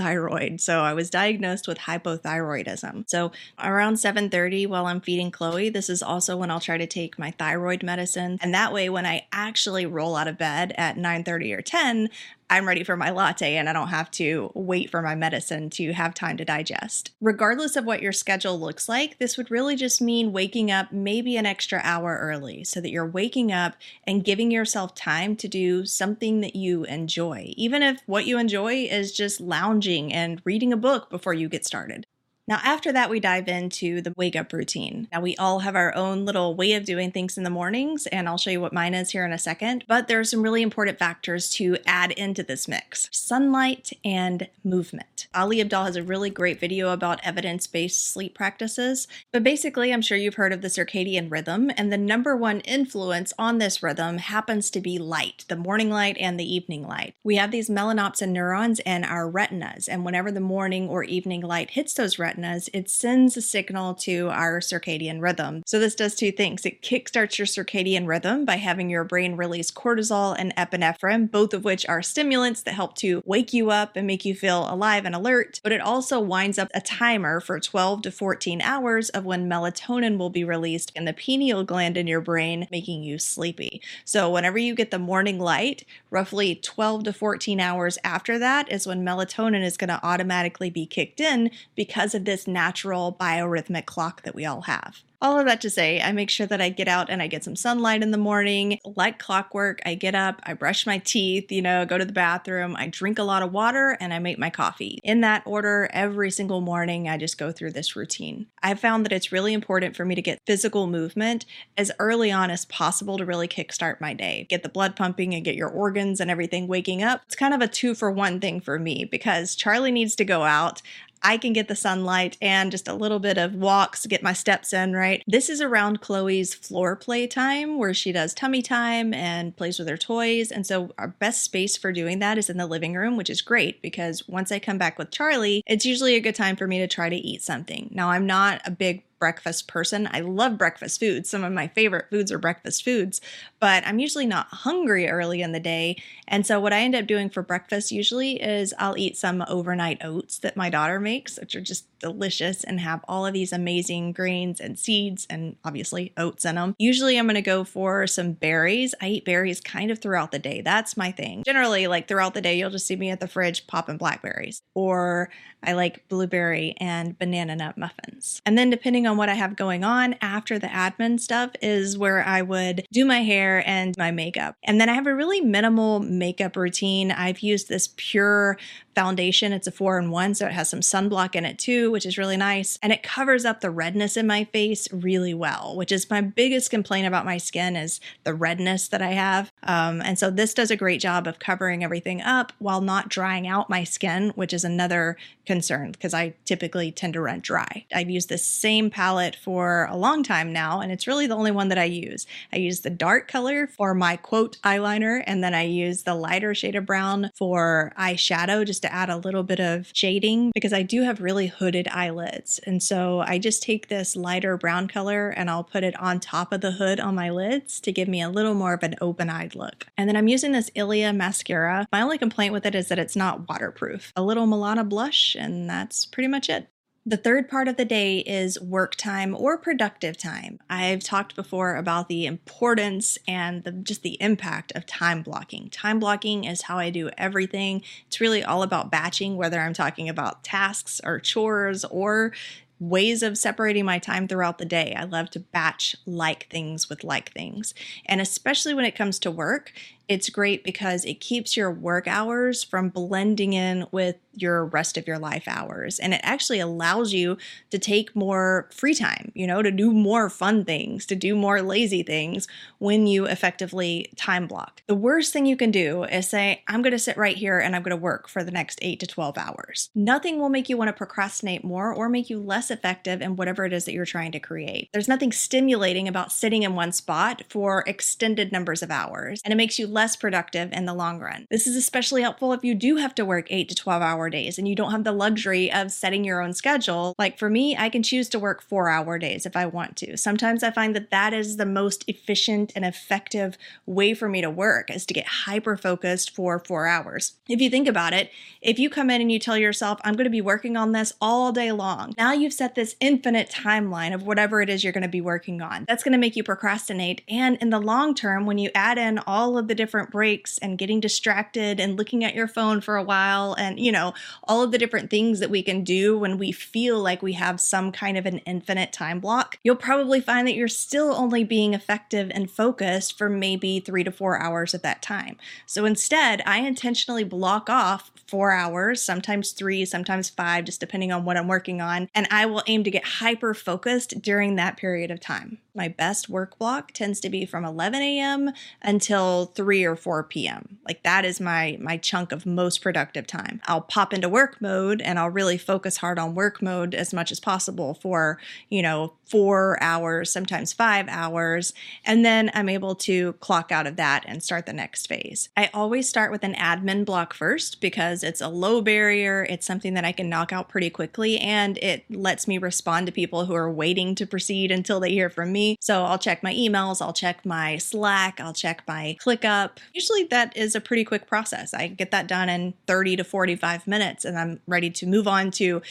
So 0.59 0.81
I 0.81 0.94
was 0.94 1.09
diagnosed 1.09 1.68
with 1.68 1.79
hypothyroidism. 1.79 3.09
So 3.09 3.31
around 3.59 3.96
7:30 3.96 4.68
while 4.68 4.85
I'm 4.85 5.02
feeding 5.02 5.31
Chloe, 5.31 5.69
this 5.69 5.90
is 5.90 6.03
also 6.03 6.38
when 6.38 6.52
I'll 6.52 6.59
try 6.59 6.78
to 6.78 6.88
take 6.88 7.19
my 7.19 7.31
thyroid 7.31 7.84
medicine. 7.84 8.38
And 8.41 8.53
that 8.53 8.74
way 8.74 8.90
when 8.90 9.06
I 9.06 9.28
actually 9.31 9.85
roll 9.85 10.16
out 10.16 10.28
of 10.28 10.38
bed 10.38 10.74
at 10.78 10.97
9:30 10.97 11.53
or 11.53 11.62
10, 11.62 12.09
I'm 12.52 12.68
ready 12.68 12.84
for 12.84 12.98
my 12.98 13.12
latte 13.12 13.56
and 13.56 13.70
I 13.70 13.74
don't 13.74 13.88
have 13.88 14.12
to 14.12 14.52
wait 14.54 14.90
for 14.90 15.02
my 15.02 15.16
medicine 15.16 15.70
to 15.70 15.94
have 15.94 16.14
time 16.14 16.36
to 16.36 16.44
digest. 16.44 17.12
Regardless 17.22 17.78
of 17.78 17.86
what 17.86 18.02
your 18.02 18.12
schedule 18.12 18.59
looks 18.59 18.90
like, 18.90 19.20
this 19.20 19.38
would 19.38 19.50
really 19.50 19.78
just 19.78 20.02
mean 20.02 20.34
waking 20.34 20.70
up 20.70 20.92
maybe 20.92 21.38
an 21.38 21.46
extra 21.46 21.80
hour 21.82 22.20
early 22.22 22.66
so 22.66 22.82
that 22.82 22.92
you're 22.92 23.08
waking 23.08 23.53
up 23.53 23.76
and 24.06 24.26
giving 24.26 24.52
yourself 24.52 24.94
time 24.94 25.38
to 25.38 25.48
do 25.48 25.86
something 25.86 26.42
that 26.42 26.58
you 26.58 26.84
enjoy, 26.84 27.53
even 27.56 27.82
if 27.82 28.02
what 28.06 28.26
you 28.26 28.38
enjoy 28.38 28.84
is 28.84 29.14
just 29.14 29.40
lounging 29.40 30.12
and 30.12 30.42
reading 30.44 30.74
a 30.74 30.78
book 30.78 31.09
before 31.09 31.34
you 31.34 31.47
get 31.47 31.66
started. 31.66 32.06
Now, 32.47 32.59
after 32.64 32.91
that, 32.91 33.09
we 33.09 33.20
dive 33.20 33.47
into 33.47 34.02
the 34.02 34.14
wake 34.17 34.35
up 34.35 34.52
routine. 34.52 35.08
Now, 35.11 35.22
we 35.22 35.35
all 35.38 35.59
have 35.59 35.76
our 35.76 35.96
own 35.96 36.26
little 36.26 36.55
way 36.55 36.73
of 36.73 36.85
doing 36.85 37.11
things 37.11 37.38
in 37.38 37.43
the 37.43 37.49
mornings, 37.49 38.08
and 38.08 38.28
I'll 38.28 38.38
show 38.38 38.49
you 38.49 38.59
what 38.59 38.73
mine 38.73 38.93
is 38.93 39.11
here 39.11 39.23
in 39.23 39.32
a 39.32 39.38
second. 39.38 39.85
But 39.88 40.08
there 40.08 40.20
are 40.20 40.26
some 40.26 40.41
really 40.41 40.64
important 40.64 40.97
factors 40.97 41.52
to 41.52 41.78
add 41.85 42.11
into 42.11 42.43
this 42.43 42.67
mix 42.67 43.09
sunlight 43.11 43.91
and 44.03 44.49
movement. 44.64 45.28
Ali 45.35 45.64
Abdaal 45.64 45.85
has 45.85 45.96
a 45.96 46.03
really 46.03 46.29
great 46.29 46.59
video 46.59 46.91
about 46.91 47.20
evidence 47.23 47.67
based 47.67 48.08
sleep 48.08 48.34
practices. 48.34 49.08
But 49.32 49.44
basically, 49.44 49.94
I'm 49.94 50.02
sure 50.02 50.17
you've 50.17 50.35
heard 50.35 50.52
of 50.52 50.61
the 50.61 50.67
circadian 50.67 51.32
rhythm, 51.32 51.72
and 51.78 51.94
the 51.94 51.97
number 51.97 52.35
one 52.35 52.61
influence 52.61 53.34
on 53.37 53.59
this 53.59 53.84
rhythm 53.84 54.17
happens 54.17 54.72
to 54.72 54.82
be 54.82 54.97
light, 54.97 55.46
the 55.47 55.55
morning 55.55 55.90
light 55.90 56.17
and 56.20 56.40
the 56.40 56.53
evening 56.55 56.87
light. 56.87 57.14
We 57.23 57.35
have 57.35 57.52
these 57.52 57.70
melanopsin 57.70 58.29
neurons 58.29 58.79
in 58.79 59.03
our 59.03 59.29
retinas, 59.29 59.87
and 59.87 60.03
whenever 60.03 60.32
the 60.32 60.40
morning 60.40 60.90
or 60.90 61.03
evening 61.03 61.41
light 61.41 61.72
hits 61.72 61.94
those 61.94 62.17
retinas, 62.17 62.31
it 62.38 62.90
sends 62.90 63.38
a 63.38 63.42
signal 63.42 63.94
to 63.96 64.30
our 64.30 64.60
circadian 64.60 65.22
rhythm. 65.22 65.64
So 65.66 65.80
this 65.80 65.96
does 65.96 66.16
two 66.16 66.32
things. 66.32 66.66
It 66.66 66.82
kickstarts 66.82 67.38
your 67.38 67.48
circadian 67.48 68.08
rhythm 68.08 68.46
by 68.46 68.58
having 68.58 68.90
your 68.90 69.04
brain 69.04 69.36
release 69.36 69.72
cortisol 69.72 70.36
and 70.38 70.56
epinephrine, 70.56 71.30
both 71.30 71.54
of 71.54 71.64
which 71.64 71.88
are 71.88 72.02
stimulants 72.02 72.62
that 72.64 72.74
help 72.74 72.96
to 72.98 73.22
wake 73.26 73.54
you 73.54 73.72
up 73.72 73.96
and 73.96 74.08
make 74.08 74.26
you 74.26 74.36
feel 74.36 74.72
alive 74.72 75.06
and 75.06 75.16
alert. 75.16 75.60
But 75.64 75.72
it 75.72 75.82
also 75.82 76.20
winds 76.20 76.58
up 76.58 76.70
a 76.74 76.82
timer 76.82 77.40
for 77.40 77.60
12 77.60 78.04
to 78.04 78.12
14 78.12 78.62
hours 78.62 79.10
of 79.10 79.26
when 79.26 79.50
melatonin 79.50 80.18
will 80.18 80.30
be 80.30 80.44
released 80.44 80.92
in 80.96 81.06
the 81.06 81.14
pineal 81.14 81.64
gland 81.64 81.98
in 81.98 82.08
your 82.08 82.22
brain, 82.22 82.68
making 82.72 83.04
you 83.04 83.18
sleepy. 83.18 83.82
So 84.06 84.30
whenever 84.30 84.58
you 84.58 84.76
get 84.76 84.92
the 84.92 85.00
morning 85.00 85.40
light, 85.40 85.86
roughly 86.10 86.56
12 86.56 87.06
to 87.06 87.14
14 87.14 87.60
hours 87.60 87.98
after 88.04 88.38
that 88.40 88.72
is 88.72 88.88
when 88.88 89.06
melatonin 89.06 89.64
is 89.64 89.78
going 89.78 89.90
to 89.90 90.00
automatically 90.04 90.70
be 90.70 90.86
kicked 90.86 91.20
in 91.20 91.52
because 91.76 92.16
of 92.16 92.21
this 92.26 92.47
natural 92.47 93.16
biorhythmic 93.20 93.85
clock 93.85 94.23
that 94.23 94.35
we 94.35 94.46
all 94.46 94.62
have. 94.62 95.02
All 95.23 95.38
of 95.38 95.46
that 95.46 95.62
to 95.62 95.70
say, 95.70 96.02
I 96.02 96.14
make 96.14 96.32
sure 96.32 96.47
that 96.47 96.62
I 96.62 96.70
get 96.70 96.88
out 96.88 97.12
and 97.12 97.22
I 97.22 97.28
get 97.28 97.44
some 97.44 97.56
sunlight 97.56 98.02
in 98.02 98.09
the 98.09 98.18
morning. 98.18 98.79
Like 98.96 99.20
clockwork, 99.20 99.79
I 99.85 99.94
get 99.94 100.16
up, 100.16 100.41
I 100.44 100.56
brush 100.56 100.88
my 100.88 100.97
teeth, 100.97 101.52
you 101.52 101.62
know, 101.62 101.85
go 101.85 102.00
to 102.00 102.06
the 102.06 102.12
bathroom, 102.12 102.76
I 102.76 102.88
drink 102.88 103.20
a 103.20 103.23
lot 103.23 103.44
of 103.44 103.52
water, 103.52 103.96
and 104.00 104.16
I 104.16 104.20
make 104.20 104.40
my 104.40 104.50
coffee. 104.50 104.97
In 105.03 105.22
that 105.22 105.44
order, 105.46 105.88
every 105.94 106.32
single 106.32 106.59
morning, 106.59 107.08
I 107.08 107.18
just 107.18 107.38
go 107.38 107.52
through 107.52 107.73
this 107.73 107.96
routine. 107.96 108.47
I've 108.64 108.79
found 108.79 109.06
that 109.06 109.12
it's 109.12 109.32
really 109.32 109.53
important 109.53 109.96
for 109.96 110.06
me 110.06 110.16
to 110.16 110.23
get 110.23 110.40
physical 110.47 110.88
movement 110.88 111.46
as 111.78 111.91
early 112.00 112.32
on 112.32 112.50
as 112.50 112.66
possible 112.66 113.20
to 113.20 113.26
really 113.26 113.47
kickstart 113.47 114.02
my 114.02 114.16
day. 114.16 114.47
Get 114.50 114.64
the 114.64 114.70
blood 114.70 114.96
pumping 114.96 115.35
and 115.35 115.46
get 115.46 115.56
your 115.56 115.70
organs 115.70 116.20
and 116.20 116.32
everything 116.32 116.68
waking 116.68 117.03
up. 117.03 117.22
It's 117.28 117.35
kind 117.35 117.53
of 117.53 117.62
a 117.62 117.68
two 117.68 117.94
for 117.94 118.09
one 118.09 118.40
thing 118.40 118.59
for 118.59 118.79
me 118.79 119.06
because 119.06 119.53
Charlie 119.53 119.91
needs 119.91 120.16
to 120.16 120.26
go 120.26 120.41
out. 120.41 120.82
I 121.23 121.38
can 121.38 121.53
get 121.53 121.68
the 121.68 121.76
sunlight 121.76 122.38
and 122.41 122.72
just 122.72 122.88
a 122.88 122.94
little 122.94 123.20
bit 123.20 123.38
of 123.38 123.56
walks 123.56 124.02
to 124.02 124.08
get 124.08 124.23
my 124.23 124.34
steps 124.34 124.73
in, 124.73 124.94
right? 124.94 125.23
This 125.28 125.50
is 125.50 125.62
around 125.62 126.02
Chloe's 126.02 126.53
floor 126.53 126.96
play 126.96 127.28
time 127.28 127.78
where 127.78 127.94
she 127.94 128.12
does 128.12 128.34
tummy 128.34 128.62
time 128.62 129.14
and 129.14 129.56
plays 129.56 129.79
with 129.79 129.88
her 129.88 129.97
toys. 129.97 130.52
And 130.52 130.66
so 130.66 130.94
our 130.97 131.09
best 131.09 131.44
space 131.44 131.78
for 131.78 131.91
doing 131.91 132.20
that 132.20 132.38
is 132.38 132.50
in 132.50 132.58
the 132.58 132.68
living 132.68 132.94
room, 132.94 133.18
which 133.18 133.29
is 133.29 133.41
great 133.41 133.82
because 133.82 134.28
once 134.28 134.52
I 134.52 134.59
come 134.59 134.78
back 134.78 134.97
with 134.97 135.12
Charlie, 135.12 135.64
it's 135.68 135.85
usually 135.85 136.16
a 136.16 136.22
good 136.22 136.35
time 136.35 136.56
for 136.56 136.68
me 136.68 136.79
to 136.79 136.88
try 136.88 137.09
to 137.09 137.16
eat 137.16 137.41
something. 137.41 137.90
Now, 137.91 138.09
I'm 138.09 138.26
not 138.26 138.62
a 138.66 138.72
big 138.72 139.03
breakfast 139.22 139.68
person. 139.68 140.09
I 140.12 140.20
love 140.20 140.58
breakfast 140.58 141.00
foods. 141.00 141.29
Some 141.29 141.44
of 141.44 141.53
my 141.53 141.68
favorite 141.68 142.09
foods 142.09 142.32
are 142.32 142.40
breakfast 142.40 142.84
foods, 142.84 143.22
but 143.59 143.85
I'm 143.85 144.00
usually 144.00 144.26
not 144.26 144.47
hungry 144.47 145.08
early 145.08 145.44
in 145.44 145.52
the 145.52 145.59
day. 145.59 146.02
And 146.28 146.46
so, 146.46 146.59
what 146.59 146.73
I 146.73 146.82
end 146.82 146.96
up 146.96 147.06
doing 147.06 147.29
for 147.29 147.44
breakfast 147.44 147.91
usually 147.91 148.41
is 148.41 148.73
I'll 148.79 148.97
eat 148.97 149.16
some 149.16 149.46
overnight 149.47 150.03
oats 150.03 150.40
that 150.40 150.58
my 150.58 150.72
daughter 150.72 151.00
makes, 151.00 151.40
which 151.40 151.56
are 151.56 151.62
just 151.62 151.85
delicious 152.02 152.64
and 152.64 152.80
have 152.80 153.02
all 153.08 153.26
of 153.26 153.34
these 153.34 153.53
amazing 153.53 154.14
grains 154.14 154.59
and 154.59 154.80
seeds 154.80 155.28
and 155.30 155.56
obviously 155.64 156.14
oats 156.18 156.46
in 156.46 156.56
them. 156.56 156.76
Usually, 156.80 157.18
I'm 157.18 157.26
going 157.26 157.36
to 157.36 157.42
go 157.42 157.64
for 157.64 158.08
some 158.08 158.34
berries. 158.34 158.96
I 159.00 159.09
eat 159.09 159.26
berries 159.26 159.62
kind 159.62 159.92
of 159.92 160.00
throughout 160.00 160.32
the 160.32 160.40
day. 160.40 160.62
That's 160.62 160.98
my 160.98 161.12
thing. 161.12 161.44
Generally, 161.46 161.88
like 161.88 162.08
throughout 162.08 162.34
the 162.34 162.42
day, 162.42 162.58
you'll 162.58 162.72
just 162.72 162.88
see 162.88 162.96
me 162.96 163.12
at 163.12 163.20
the 163.20 163.28
fridge 163.28 163.68
popping 163.68 163.98
blackberries, 163.98 164.64
or 164.74 165.30
I 165.64 165.74
like 165.74 166.08
blueberry 166.09 166.74
and 166.78 167.18
banana 167.18 167.56
nut 167.56 167.78
muffins. 167.78 168.42
And 168.47 168.58
then, 168.58 168.72
depending 168.72 169.06
on 169.06 169.12
on 169.12 169.18
what 169.18 169.30
I 169.30 169.34
have 169.34 169.58
going 169.58 169.84
on 169.84 170.16
after 170.22 170.58
the 170.58 170.68
admin 170.68 171.20
stuff 171.20 171.52
is 171.62 171.97
where 171.97 172.26
I 172.26 172.42
would 172.42 172.88
do 172.92 173.06
my 173.06 173.24
hair 173.24 173.62
and 173.68 173.94
my 173.97 174.09
makeup. 174.09 174.56
And 174.64 174.80
then 174.80 174.88
I 174.88 174.94
have 174.94 175.06
a 175.06 175.14
really 175.14 175.42
minimal 175.42 176.00
makeup 176.00 176.56
routine. 176.56 177.12
I've 177.12 177.42
used 177.42 177.68
this 177.68 177.90
pure 177.97 178.58
foundation. 178.96 179.53
It's 179.53 179.67
a 179.67 179.72
four 179.72 179.99
in 179.99 180.11
one, 180.11 180.35
so 180.35 180.46
it 180.46 180.53
has 180.53 180.70
some 180.70 180.82
sunblock 180.82 181.35
in 181.35 181.46
it 181.46 181.58
too, 181.58 181.91
which 181.91 182.05
is 182.05 182.17
really 182.17 182.38
nice. 182.38 182.78
And 182.82 182.91
it 182.91 183.03
covers 183.03 183.46
up 183.46 183.61
the 183.61 183.72
redness 183.72 184.17
in 184.17 184.28
my 184.28 184.46
face 184.46 184.88
really 184.91 185.34
well, 185.34 185.76
which 185.76 185.91
is 185.91 186.09
my 186.09 186.22
biggest 186.22 186.70
complaint 186.70 187.08
about 187.08 187.26
my 187.26 187.38
skin 187.38 187.76
is 187.76 187.99
the 188.23 188.34
redness 188.34 188.88
that 188.90 189.02
I 189.02 189.11
have. 189.11 189.51
Um, 189.63 190.02
and 190.02 190.17
so 190.17 190.29
this 190.29 190.53
does 190.53 190.72
a 190.72 190.75
great 190.75 191.02
job 191.02 191.28
of 191.28 191.40
covering 191.40 191.84
everything 191.84 192.22
up 192.22 192.53
while 192.59 192.81
not 192.81 193.09
drying 193.09 193.47
out 193.47 193.69
my 193.69 193.84
skin, 193.84 194.31
which 194.35 194.53
is 194.53 194.63
another 194.63 195.17
concern 195.46 195.91
because 195.91 196.13
I 196.13 196.34
typically 196.46 196.91
tend 196.91 197.13
to 197.13 197.22
run 197.22 197.40
dry. 197.41 197.85
I've 197.93 198.09
used 198.09 198.29
the 198.29 198.37
same 198.37 198.90
palette 198.90 199.35
for 199.35 199.87
a 199.90 199.97
long 199.97 200.23
time 200.23 200.53
now, 200.53 200.81
and 200.81 200.91
it's 200.91 201.08
really 201.08 201.28
the 201.28 201.35
only 201.35 201.52
one 201.52 201.69
that 201.69 201.78
I 201.78 201.85
use. 201.85 202.25
I 202.53 202.58
use 202.58 202.81
the 202.81 202.90
dark 202.90 203.28
color 203.28 203.67
for 203.67 203.93
my 203.93 204.16
quote 204.16 204.58
eyeliner, 204.63 205.23
and 205.28 205.43
then 205.43 205.53
I 205.53 205.63
use 205.63 206.03
the 206.03 206.16
lighter 206.16 206.55
shade 206.55 206.75
of 206.75 206.85
brown 206.85 207.31
for 207.35 207.93
eyeshadow 207.97 208.66
just 208.66 208.81
to 208.84 208.93
add 208.93 209.09
a 209.09 209.17
little 209.17 209.43
bit 209.43 209.59
of 209.59 209.90
shading 209.93 210.52
because 210.53 210.73
I 210.73 210.84
do 210.84 211.03
have 211.03 211.22
really 211.22 211.47
hooded 211.47 211.87
eyelids. 211.90 212.59
And 212.66 212.81
so 212.81 213.19
I 213.22 213.37
just 213.37 213.63
take 213.63 213.87
this 213.87 214.16
lighter 214.16 214.58
brown 214.58 214.87
color 214.87 215.29
and 215.29 215.49
I'll 215.49 215.63
put 215.63 215.84
it 215.84 215.99
on 215.99 216.19
top 216.19 216.53
of 216.53 216.61
the 216.61 216.72
hood 216.72 216.99
on 216.99 217.16
my 217.16 217.29
lids 217.29 217.79
to 217.81 217.91
give 217.91 218.08
me 218.08 218.22
a 218.22 218.29
little 218.29 218.53
more 218.53 218.73
of 218.73 218.84
an 218.84 218.96
open 219.02 219.29
look. 219.56 219.88
And 219.98 220.08
then 220.08 220.16
I'm 220.16 220.28
using 220.28 220.52
this 220.52 220.72
Ilia 220.76 221.14
mascara. 221.14 221.88
My 221.92 222.02
only 222.02 222.18
complaint 222.18 222.53
with 222.53 222.66
it 222.66 222.76
is 222.76 222.88
that 222.90 223.00
it's 223.00 223.16
not 223.16 223.48
waterproof. 223.50 224.12
A 224.16 224.24
little 224.24 224.48
Milani 224.48 224.88
blush, 224.88 225.36
and 225.36 225.70
that's 225.70 226.06
pretty 226.06 226.28
much 226.28 226.50
it. 226.50 226.70
The 227.03 227.18
third 227.18 227.50
part 227.50 227.68
of 227.68 227.78
the 227.78 227.86
day 227.86 228.20
is 228.20 228.62
work 228.62 228.96
time 228.96 229.36
or 229.36 229.58
productive 229.58 230.18
time. 230.18 230.59
I've 230.70 231.03
talked 231.03 231.36
before 231.36 231.76
about 231.76 232.09
the 232.09 232.28
importance 232.28 233.18
and 233.28 233.64
the, 233.64 233.72
just 233.72 234.03
the 234.03 234.22
impact 234.22 234.72
of 234.76 234.86
time 234.86 235.24
blocking. 235.24 235.72
Time 235.72 236.00
blocking 236.00 236.44
is 236.44 236.62
how 236.62 236.78
I 236.78 236.92
do 236.92 237.09
everything. 237.18 237.82
It's 238.06 238.22
really 238.22 238.44
all 238.44 238.62
about 238.62 238.92
batching, 238.92 239.36
whether 239.36 239.59
I'm 239.59 239.74
talking 239.74 240.09
about 240.09 240.44
tasks 240.44 241.02
or 241.04 241.20
chores 241.20 241.84
or 241.86 242.34
ways 242.82 243.22
of 243.22 243.38
separating 243.38 243.86
my 243.86 244.00
time 244.00 244.28
throughout 244.28 244.58
the 244.58 244.66
day. 244.66 244.96
I 244.98 245.04
love 245.04 245.30
to 245.32 245.40
batch 245.40 245.96
like 246.08 246.50
things 246.50 246.90
with 246.90 247.04
like 247.04 247.32
things. 247.32 247.76
And 248.08 248.20
especially 248.20 248.74
when 248.74 248.86
it 248.86 248.96
comes 248.96 249.20
to 249.20 249.30
work, 249.30 249.72
it's 250.10 250.32
great 250.32 250.64
because 250.64 251.06
it 251.06 251.22
keeps 251.22 251.56
your 251.56 251.72
work 251.72 252.08
hours 252.08 252.64
from 252.64 252.90
blending 252.90 253.54
in 253.54 253.86
with 253.92 254.16
your 254.34 254.66
rest 254.66 254.98
of 254.98 255.08
your 255.08 255.20
life 255.20 255.44
hours. 255.48 256.00
And 256.00 256.13
it 256.13 256.22
actually 256.24 256.60
allows 256.60 257.13
you 257.13 257.38
to 257.70 257.80
take 257.80 258.16
more 258.16 258.68
free 258.72 258.94
time, 258.94 259.32
you 259.36 259.48
know, 259.48 259.62
to 259.62 259.72
do 259.72 259.92
more 259.92 260.30
fun 260.30 260.66
things, 260.66 261.06
to 261.08 261.16
do 261.16 261.36
more 261.36 261.62
lazy 261.62 262.04
things 262.04 262.48
when 262.80 263.08
you 263.08 263.25
effectively 263.25 264.12
time 264.16 264.48
block. 264.48 264.82
The 264.88 264.96
worst 264.96 265.34
thing 265.34 265.46
you 265.46 265.58
can 265.58 265.72
do 265.72 266.04
is 266.04 266.30
say, 266.30 266.63
I'm 266.68 266.82
going 266.82 266.92
to 266.92 267.00
sit 267.00 267.18
right 267.18 267.36
here 267.36 267.60
and 267.60 267.75
I'm 267.75 267.84
going 267.84 267.92
to 267.92 267.98
work 267.98 268.28
for 268.28 268.44
the 268.44 268.51
next 268.51 268.80
eight 268.82 269.00
to 269.01 269.08
12 269.08 269.38
hours. 269.38 269.89
Nothing 269.96 270.39
will 270.39 270.50
make 270.50 270.70
you 270.70 270.78
want 270.78 270.89
to 270.89 270.94
procrastinate 270.94 271.63
more 271.63 271.94
or 271.94 272.10
make 272.10 272.30
you 272.30 272.39
less 272.39 272.72
effective 272.72 273.22
in 273.22 273.36
whatever 273.36 273.66
it 273.66 273.74
is 273.74 273.86
that 273.86 273.94
you're 273.94 274.06
trying 274.06 274.32
to 274.32 274.40
create. 274.40 274.90
There's 274.94 275.08
nothing 275.08 275.32
stimulating 275.32 276.08
about 276.08 276.32
sitting 276.32 276.64
in 276.64 276.76
one 276.76 276.92
spot 276.92 277.44
for 277.50 277.84
extended 277.88 278.52
numbers 278.52 278.82
of 278.82 278.92
hours, 278.92 279.42
and 279.44 279.52
it 279.52 279.58
makes 279.58 279.80
you 279.80 279.88
less 279.88 280.16
productive 280.16 280.72
in 280.72 280.86
the 280.86 280.94
long 280.94 281.20
run. 281.20 281.48
This 281.50 281.68
is 281.68 281.76
especially 281.76 282.22
helpful 282.22 282.54
if 282.54 282.64
you 282.64 282.76
do 282.76 282.98
have 282.98 283.16
to 283.16 283.26
work 283.26 283.48
eight 283.50 283.70
to 283.70 283.76
12 283.76 284.02
hour 284.22 284.30
days 284.30 284.60
and 284.60 284.68
you 284.68 284.75
don't 284.75 284.92
have 284.92 285.04
the 285.04 285.12
luxury 285.12 285.72
of 285.72 285.92
setting 285.92 286.24
your 286.24 286.42
own 286.42 286.54
schedule. 286.54 287.16
Like 287.18 287.40
for 287.40 287.50
me, 287.50 287.75
I 287.75 287.90
can 287.90 288.04
choose 288.04 288.30
to 288.30 288.40
work 288.40 288.62
four 288.62 288.88
hour 288.88 289.18
days 289.18 289.46
if 289.46 289.56
I 289.56 289.66
want 289.66 289.98
to. 289.98 290.16
Sometimes 290.16 290.62
I 290.62 290.70
find 290.70 290.96
that 290.96 291.10
that 291.10 291.34
is 291.34 291.58
the 291.58 291.66
most 291.66 292.04
efficient 292.08 292.72
and 292.75 292.86
effective 292.86 293.58
way 293.88 294.13
for 294.13 294.30
me 294.30 294.42
to 294.42 294.50
work 294.50 294.92
is 294.92 295.06
to 295.08 295.13
get 295.13 295.25
hyper 295.25 295.75
focused 295.75 296.36
for 296.36 296.60
four 296.60 296.86
hours. 296.86 297.34
If 297.50 297.62
you 297.62 297.70
think 297.70 297.88
about 297.88 298.13
it, 298.13 298.30
if 298.62 298.78
you 298.78 298.90
come 298.90 299.10
in 299.10 299.22
and 299.22 299.32
you 299.32 299.40
tell 299.40 299.58
yourself, 299.58 300.00
I'm 300.04 300.13
going 300.13 300.25
to 300.25 300.30
be 300.30 300.42
working 300.42 300.78
on 300.78 300.92
this 300.92 301.13
all 301.20 301.51
day 301.51 301.72
long, 301.72 302.13
now 302.18 302.32
you've 302.32 302.54
set 302.54 302.75
this 302.75 302.96
infinite 303.00 303.50
timeline 303.50 304.13
of 304.13 304.24
whatever 304.24 304.62
it 304.62 304.70
is 304.70 304.84
you're 304.84 304.94
going 304.94 305.01
to 305.01 305.10
be 305.10 305.22
working 305.22 305.62
on. 305.62 305.86
That's 305.88 306.04
going 306.04 306.12
to 306.12 306.20
make 306.20 306.36
you 306.36 306.44
procrastinate. 306.44 307.24
And 307.28 307.58
in 307.58 307.72
the 307.72 307.80
long 307.80 308.13
term, 308.13 308.46
when 308.46 308.60
you 308.60 308.70
add 308.75 309.00
in 309.00 309.18
all 309.20 309.58
of 309.58 309.68
the 309.68 309.75
different 309.75 310.12
breaks 310.12 310.60
and 310.60 310.78
getting 310.78 311.00
distracted 311.00 311.80
and 311.80 311.98
looking 311.98 312.24
at 312.24 312.36
your 312.36 312.48
phone 312.48 312.82
for 312.82 312.98
a 312.98 313.04
while 313.04 313.56
and, 313.56 313.80
you 313.80 313.92
know, 313.92 314.11
all 314.44 314.62
of 314.62 314.72
the 314.72 314.77
different 314.77 315.10
things 315.10 315.39
that 315.39 315.50
we 315.50 315.63
can 315.63 315.84
do 315.84 316.18
when 316.18 316.38
we 316.38 316.51
feel 316.51 317.00
like 317.00 317.22
we 317.22 317.34
have 317.34 317.60
some 317.60 317.91
kind 317.91 318.18
of 318.18 318.25
an 318.25 318.39
infinite 318.39 318.91
time 318.91 319.20
block, 319.20 319.58
you'll 319.63 319.75
probably 319.75 320.22
find 320.22 320.48
that 320.48 320.56
you're 320.56 320.68
still 320.68 321.13
only 321.13 321.44
being 321.44 321.74
effective 321.74 322.32
and 322.34 322.50
focused 322.50 323.18
for 323.18 323.30
maybe 323.30 323.80
three 323.80 324.03
to 324.03 324.12
four 324.12 324.39
hours 324.39 324.74
at 324.74 324.84
that 324.84 325.01
time. 325.01 325.38
So 325.65 325.86
instead, 325.86 326.41
I 326.46 326.60
intentionally 326.60 327.24
block 327.24 327.70
off 327.70 328.12
four 328.27 328.51
hours, 328.51 329.01
sometimes 329.01 329.51
three, 329.51 329.84
sometimes 329.84 330.30
five, 330.30 330.63
just 330.63 330.80
depending 330.80 331.12
on 331.12 331.25
what 331.25 331.36
I'm 331.36 331.50
working 331.50 331.82
on. 331.82 332.10
And 332.15 332.27
I 332.32 332.46
will 332.46 332.63
aim 332.68 332.84
to 332.86 332.91
get 332.91 333.03
hyper 333.03 333.53
focused 333.53 334.22
during 334.22 334.56
that 334.56 334.77
period 334.77 335.12
of 335.12 335.20
time. 335.20 335.58
My 335.74 335.88
best 335.88 336.28
work 336.28 336.58
block 336.58 336.92
tends 336.92 337.22
to 337.22 337.30
be 337.30 337.46
from 337.46 337.63
11 337.63 338.01
a.m. 338.01 338.51
until 338.82 339.46
3 339.56 339.86
or 339.86 339.96
4 339.96 340.24
p.m. 340.24 340.80
Like 340.86 341.04
that 341.04 341.24
is 341.24 341.40
my 341.40 341.78
my 341.80 341.96
chunk 341.96 342.34
of 342.34 342.46
most 342.46 342.82
productive 342.82 343.25
time. 343.25 343.62
I'll 343.66 343.82
pop 343.82 344.13
into 344.13 344.28
work 344.28 344.62
mode 344.62 345.01
and 345.01 345.18
I'll 345.18 345.30
really 345.30 345.58
focus 345.58 345.98
hard 345.98 346.20
on 346.20 346.36
work 346.36 346.62
mode 346.62 346.94
as 346.94 347.13
much 347.13 347.32
as 347.32 347.40
possible 347.40 347.94
for, 347.94 348.38
you 348.70 348.82
know, 348.82 349.13
4 349.25 349.82
hours, 349.82 350.30
sometimes 350.30 350.74
5 350.74 351.08
hours, 351.08 351.74
and 352.04 352.25
then 352.25 352.51
I'm 352.54 352.68
able 352.68 352.96
to 352.96 353.32
clock 353.34 353.72
out 353.72 353.88
of 353.88 353.96
that 353.96 354.25
and 354.28 354.44
start 354.44 354.66
the 354.66 354.74
next 354.74 355.08
phase. 355.08 355.48
I 355.56 355.70
always 355.74 356.10
start 356.10 356.34
with 356.34 356.44
an 356.44 356.56
admin 356.56 357.06
block 357.06 357.34
first 357.34 357.80
because 357.80 358.24
it's 358.24 358.42
a 358.42 358.50
low 358.50 358.82
barrier, 358.82 359.48
it's 359.50 359.66
something 359.66 359.94
that 359.94 360.04
I 360.04 360.12
can 360.12 360.28
knock 360.28 360.51
out 360.51 360.68
pretty 360.68 360.90
quickly 360.90 361.38
and 361.40 361.78
it 361.78 362.04
lets 362.10 362.46
me 362.46 362.58
respond 362.58 363.06
to 363.06 363.13
people 363.13 363.46
who 363.46 363.56
are 363.56 363.72
waiting 363.72 364.16
to 364.16 364.25
proceed 364.25 364.70
until 364.70 365.00
they 365.00 365.12
hear 365.12 365.30
from 365.30 365.54
me 365.54 365.61
me. 365.62 365.77
So 365.80 366.03
I'll 366.03 366.18
check 366.18 366.44
my 366.44 366.53
emails, 366.53 367.01
I'll 367.01 367.13
check 367.13 367.46
my 367.46 367.77
Slack, 367.77 368.39
I'll 368.39 368.53
check 368.53 368.84
my 368.88 369.18
ClickUp. 369.22 369.77
Usually 369.94 370.24
that 370.25 370.56
is 370.56 370.75
a 370.75 370.82
pretty 370.82 371.03
quick 371.03 371.27
process. 371.27 371.74
I 371.74 371.88
get 371.88 372.12
that 372.12 372.27
done 372.27 372.50
in 372.50 372.74
30 372.88 373.18
to 373.18 373.24
45 373.24 373.88
minutes 373.88 374.25
and 374.25 374.38
I'm 374.38 374.60
ready 374.68 374.89
to 374.89 375.06
move 375.06 375.27
on 375.27 375.51
to 375.51 375.82